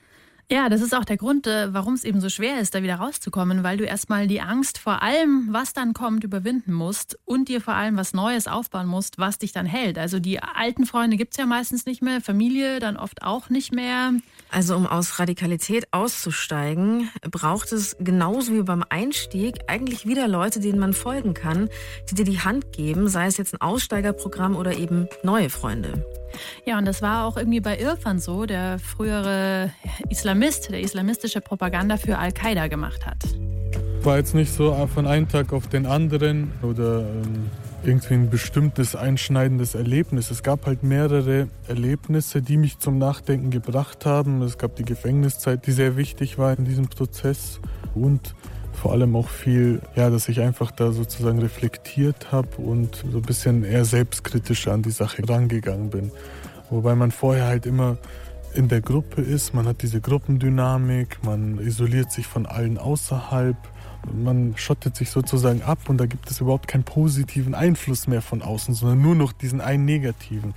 [0.51, 2.95] Ja, das ist auch der Grund, äh, warum es eben so schwer ist, da wieder
[2.95, 7.61] rauszukommen, weil du erstmal die Angst vor allem, was dann kommt, überwinden musst und dir
[7.61, 9.99] vor allem was Neues aufbauen musst, was dich dann hält.
[9.99, 13.71] Also die alten Freunde gibt es ja meistens nicht mehr, Familie dann oft auch nicht
[13.71, 14.13] mehr.
[14.51, 20.79] Also um aus Radikalität auszusteigen, braucht es genauso wie beim Einstieg eigentlich wieder Leute, denen
[20.79, 21.69] man folgen kann,
[22.09, 26.03] die dir die Hand geben, sei es jetzt ein Aussteigerprogramm oder eben neue Freunde.
[26.65, 29.71] Ja, und das war auch irgendwie bei Irfan so, der frühere
[30.09, 33.17] Islamist, der islamistische Propaganda für Al-Qaida gemacht hat.
[34.01, 37.49] War jetzt nicht so von einem Tag auf den anderen oder ähm,
[37.83, 40.31] irgendwie ein bestimmtes einschneidendes Erlebnis.
[40.31, 44.41] Es gab halt mehrere Erlebnisse, die mich zum Nachdenken gebracht haben.
[44.41, 47.59] Es gab die Gefängniszeit, die sehr wichtig war in diesem Prozess
[47.95, 48.35] und
[48.73, 53.23] vor allem auch viel, ja, dass ich einfach da sozusagen reflektiert habe und so ein
[53.23, 56.11] bisschen eher selbstkritisch an die Sache rangegangen bin.
[56.69, 57.97] Wobei man vorher halt immer
[58.53, 63.57] in der Gruppe ist, man hat diese Gruppendynamik, man isoliert sich von allen außerhalb,
[64.13, 68.41] man schottet sich sozusagen ab und da gibt es überhaupt keinen positiven Einfluss mehr von
[68.41, 70.53] außen, sondern nur noch diesen einen negativen.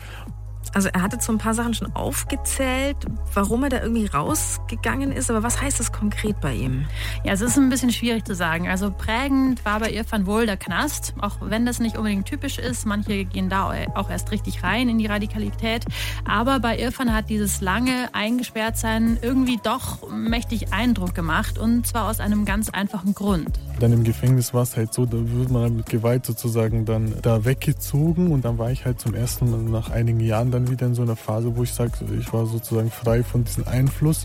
[0.75, 2.97] Also er hatte so ein paar Sachen schon aufgezählt,
[3.35, 6.87] warum er da irgendwie rausgegangen ist, aber was heißt das konkret bei ihm?
[7.25, 8.69] Ja, es ist ein bisschen schwierig zu sagen.
[8.69, 12.87] Also prägend war bei Irfan wohl der Knast, auch wenn das nicht unbedingt typisch ist.
[12.87, 15.85] Manche gehen da auch erst richtig rein in die Radikalität.
[16.25, 22.21] Aber bei Irfan hat dieses lange Eingesperrtsein irgendwie doch mächtig Eindruck gemacht und zwar aus
[22.21, 23.59] einem ganz einfachen Grund.
[23.81, 27.15] Dann im Gefängnis war es halt so, da wird man halt mit Gewalt sozusagen dann
[27.21, 30.87] da weggezogen und dann war ich halt zum ersten Mal nach einigen Jahren dann wieder
[30.87, 34.25] in so einer Phase, wo ich sage, ich war sozusagen frei von diesem Einfluss,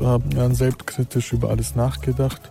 [0.00, 2.50] habe dann selbstkritisch über alles nachgedacht.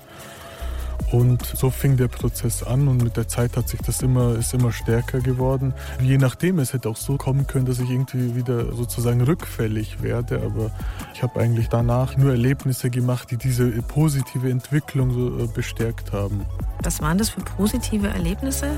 [1.11, 4.53] Und so fing der Prozess an und mit der Zeit hat sich das immer, ist
[4.53, 5.73] immer stärker geworden.
[6.01, 10.41] Je nachdem, es hätte auch so kommen können, dass ich irgendwie wieder sozusagen rückfällig werde,
[10.43, 10.71] aber
[11.13, 16.45] ich habe eigentlich danach nur Erlebnisse gemacht, die diese positive Entwicklung so äh, bestärkt haben.
[16.83, 18.71] Was waren das für positive Erlebnisse?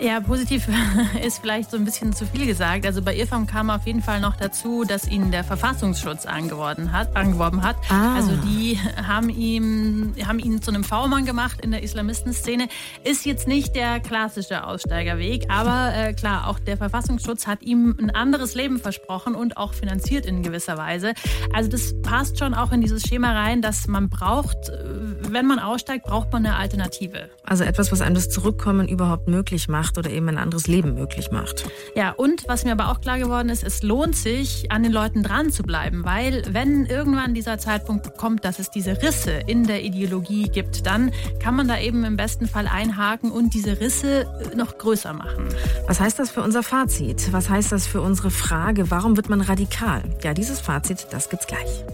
[0.00, 0.68] Ja, positiv
[1.24, 2.86] ist vielleicht so ein bisschen zu viel gesagt.
[2.86, 7.14] Also bei Irfam kam auf jeden Fall noch dazu, dass ihn der Verfassungsschutz angeworben hat.
[7.16, 7.76] Angeworben hat.
[7.88, 8.16] Ah.
[8.16, 12.68] Also die haben, ihm, haben ihn zu einem V-Mann gemacht in der Islamistenszene.
[13.04, 18.10] Ist jetzt nicht der klassische Aussteigerweg, aber äh, klar, auch der Verfassungsschutz hat ihm ein
[18.10, 21.12] anderes Leben versprochen und auch finanziert in gewisser Weise.
[21.52, 25.58] Also das passt schon auch in dieses Schema rein, dass man braucht, äh, wenn man
[25.58, 27.30] aussteigt, braucht man eine Alternative.
[27.44, 31.30] Also etwas, was einem das Zurückkommen überhaupt möglich macht oder eben ein anderes Leben möglich
[31.30, 31.66] macht.
[31.94, 35.22] Ja, und was mir aber auch klar geworden ist, es lohnt sich, an den Leuten
[35.22, 39.82] dran zu bleiben, weil wenn irgendwann dieser Zeitpunkt kommt, dass es diese Risse in der
[39.82, 44.26] Ideologie gibt, dann kann man da eben im besten Fall einhaken und diese Risse
[44.56, 45.48] noch größer machen.
[45.86, 47.32] Was heißt das für unser Fazit?
[47.32, 50.02] Was heißt das für unsere Frage, warum wird man radikal?
[50.22, 51.84] Ja, dieses Fazit, das gibt's gleich.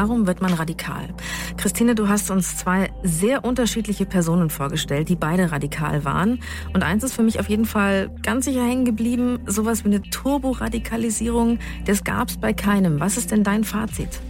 [0.00, 1.08] Warum wird man radikal?
[1.56, 6.38] Christine, du hast uns zwei sehr unterschiedliche Personen vorgestellt, die beide radikal waren.
[6.72, 9.40] Und eins ist für mich auf jeden Fall ganz sicher hängen geblieben.
[9.46, 13.00] Sowas wie eine Turboradikalisierung, das gab es bei keinem.
[13.00, 14.20] Was ist denn dein Fazit?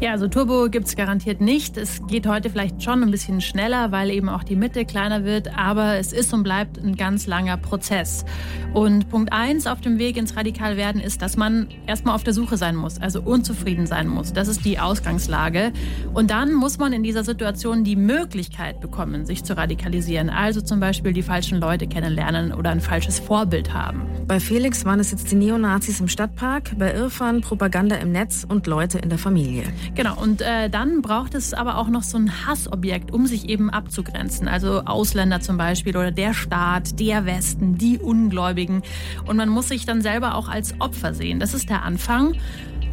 [0.00, 1.76] Ja, also Turbo gibt es garantiert nicht.
[1.76, 5.56] Es geht heute vielleicht schon ein bisschen schneller, weil eben auch die Mitte kleiner wird,
[5.56, 8.24] aber es ist und bleibt ein ganz langer Prozess.
[8.72, 12.56] Und Punkt eins auf dem Weg ins Radikalwerden ist, dass man erstmal auf der Suche
[12.56, 14.32] sein muss, also unzufrieden sein muss.
[14.32, 15.72] Das ist die Ausgangslage.
[16.12, 20.30] Und dann muss man in dieser Situation die Möglichkeit bekommen, sich zu radikalisieren.
[20.30, 24.02] Also zum Beispiel die falschen Leute kennenlernen oder ein falsches Vorbild haben.
[24.26, 28.66] Bei Felix waren es jetzt die Neonazis im Stadtpark, bei Irfan Propaganda im Netz und
[28.66, 29.63] Leute in der Familie.
[29.94, 33.70] Genau, und äh, dann braucht es aber auch noch so ein Hassobjekt, um sich eben
[33.70, 34.48] abzugrenzen.
[34.48, 38.82] Also Ausländer zum Beispiel oder der Staat, der Westen, die Ungläubigen.
[39.26, 41.40] Und man muss sich dann selber auch als Opfer sehen.
[41.40, 42.34] Das ist der Anfang.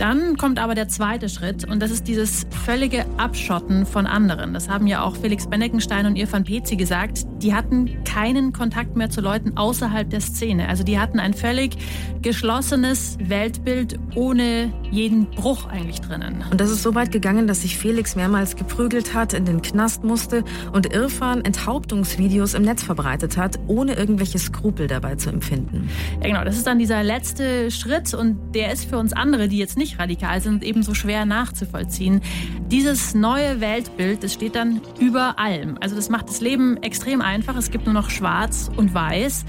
[0.01, 4.51] Dann kommt aber der zweite Schritt und das ist dieses völlige Abschotten von anderen.
[4.51, 7.27] Das haben ja auch Felix Benneckenstein und Irfan Pezi gesagt.
[7.43, 10.67] Die hatten keinen Kontakt mehr zu Leuten außerhalb der Szene.
[10.69, 11.77] Also die hatten ein völlig
[12.23, 16.43] geschlossenes Weltbild ohne jeden Bruch eigentlich drinnen.
[16.49, 20.03] Und das ist so weit gegangen, dass sich Felix mehrmals geprügelt hat, in den Knast
[20.03, 25.89] musste und Irfan Enthauptungsvideos im Netz verbreitet hat, ohne irgendwelche Skrupel dabei zu empfinden.
[26.21, 29.57] Ja genau, das ist dann dieser letzte Schritt und der ist für uns andere, die
[29.57, 32.21] jetzt nicht nicht radikal sind, ebenso schwer nachzuvollziehen.
[32.67, 35.77] Dieses neue Weltbild, das steht dann über allem.
[35.81, 37.55] Also das macht das Leben extrem einfach.
[37.55, 39.45] Es gibt nur noch Schwarz und Weiß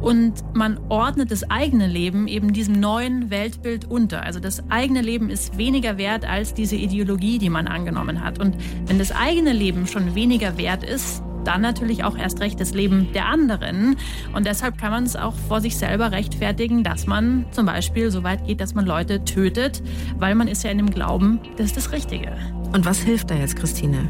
[0.00, 4.22] und man ordnet das eigene Leben eben diesem neuen Weltbild unter.
[4.22, 8.38] Also das eigene Leben ist weniger wert als diese Ideologie, die man angenommen hat.
[8.38, 12.74] Und wenn das eigene Leben schon weniger wert ist, dann natürlich auch erst recht das
[12.74, 13.96] Leben der anderen.
[14.34, 18.22] Und deshalb kann man es auch vor sich selber rechtfertigen, dass man zum Beispiel so
[18.22, 19.82] weit geht, dass man Leute tötet,
[20.18, 22.32] weil man ist ja in dem Glauben, das ist das Richtige.
[22.72, 24.08] Und was hilft da jetzt, Christine?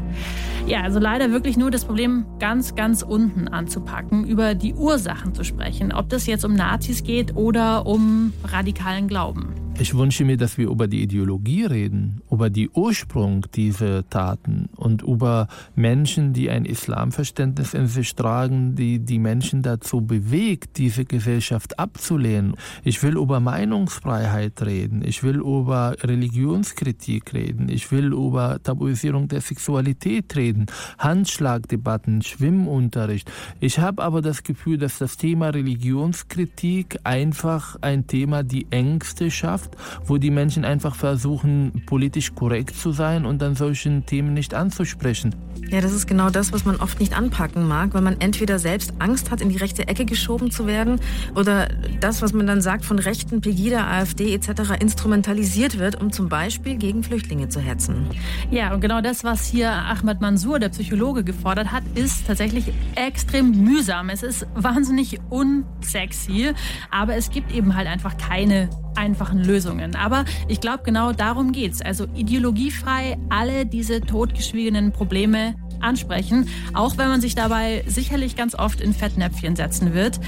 [0.65, 5.43] Ja, also leider wirklich nur das Problem ganz, ganz unten anzupacken, über die Ursachen zu
[5.43, 9.66] sprechen, ob das jetzt um Nazis geht oder um radikalen Glauben.
[9.79, 15.03] Ich wünsche mir, dass wir über die Ideologie reden, über die Ursprung dieser Taten und
[15.03, 21.77] über Menschen, die ein Islamverständnis in sich tragen, die die Menschen dazu bewegt, diese Gesellschaft
[21.77, 22.55] abzulehnen.
[22.83, 25.03] Ich will über Meinungsfreiheit reden.
[25.05, 27.69] Ich will über Religionskritik reden.
[27.69, 30.65] Ich will über Tabuisierung der Sexualität reden.
[30.97, 33.31] Handschlagdebatten, Schwimmunterricht.
[33.59, 39.66] Ich habe aber das Gefühl, dass das Thema Religionskritik einfach ein Thema die Ängste schafft
[39.67, 44.53] Gesellschaft, wo die Menschen einfach versuchen, politisch korrekt zu sein und dann solchen Themen nicht
[44.53, 45.35] anzusprechen.
[45.69, 48.93] Ja, das ist genau das, was man oft nicht anpacken mag, weil man entweder selbst
[48.99, 51.01] Angst hat, in die rechte Ecke geschoben zu werden
[51.35, 51.67] oder
[51.99, 54.79] das, was man dann sagt von Rechten, Pegida, AfD etc.
[54.79, 58.07] instrumentalisiert wird, um zum Beispiel gegen Flüchtlinge zu hetzen.
[58.49, 63.51] Ja, und genau das, was hier Ahmad Mansour, der Psychologe, gefordert hat, ist tatsächlich extrem
[63.63, 64.09] mühsam.
[64.09, 66.53] Es ist wahnsinnig unsexy,
[66.91, 69.56] aber es gibt eben halt einfach keine einfachen Lösungen.
[69.95, 71.81] Aber ich glaube, genau darum geht's.
[71.81, 78.81] Also ideologiefrei alle diese totgeschwiegenen Probleme ansprechen, auch wenn man sich dabei sicherlich ganz oft
[78.81, 80.19] in Fettnäpfchen setzen wird.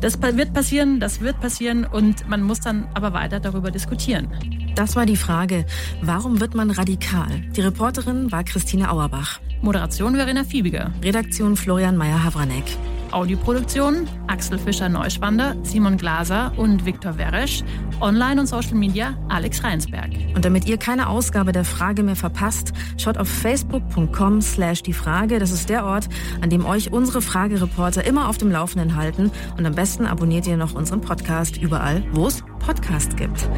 [0.00, 4.28] Das wird passieren, das wird passieren und man muss dann aber weiter darüber diskutieren.
[4.74, 5.64] Das war die Frage,
[6.02, 7.40] warum wird man radikal?
[7.56, 9.40] Die Reporterin war Christine Auerbach.
[9.66, 10.92] Moderation Verena Fiebiger.
[11.02, 12.62] Redaktion Florian Meyer-Havranek.
[13.10, 17.64] Audioproduktion Axel Fischer-Neuschwander, Simon Glaser und Viktor Weresch.
[18.00, 20.10] Online und Social Media Alex Reinsberg.
[20.36, 25.40] Und damit ihr keine Ausgabe der Frage mehr verpasst, schaut auf facebook.com slash die Frage.
[25.40, 26.08] Das ist der Ort,
[26.42, 29.32] an dem euch unsere Fragereporter immer auf dem Laufenden halten.
[29.58, 33.48] Und am besten abonniert ihr noch unseren Podcast überall, wo es Podcasts gibt.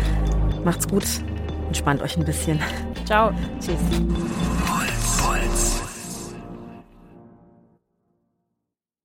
[0.64, 1.04] Macht's gut.
[1.66, 2.60] Entspannt euch ein bisschen.
[3.04, 3.30] Ciao.
[3.60, 3.76] Tschüss.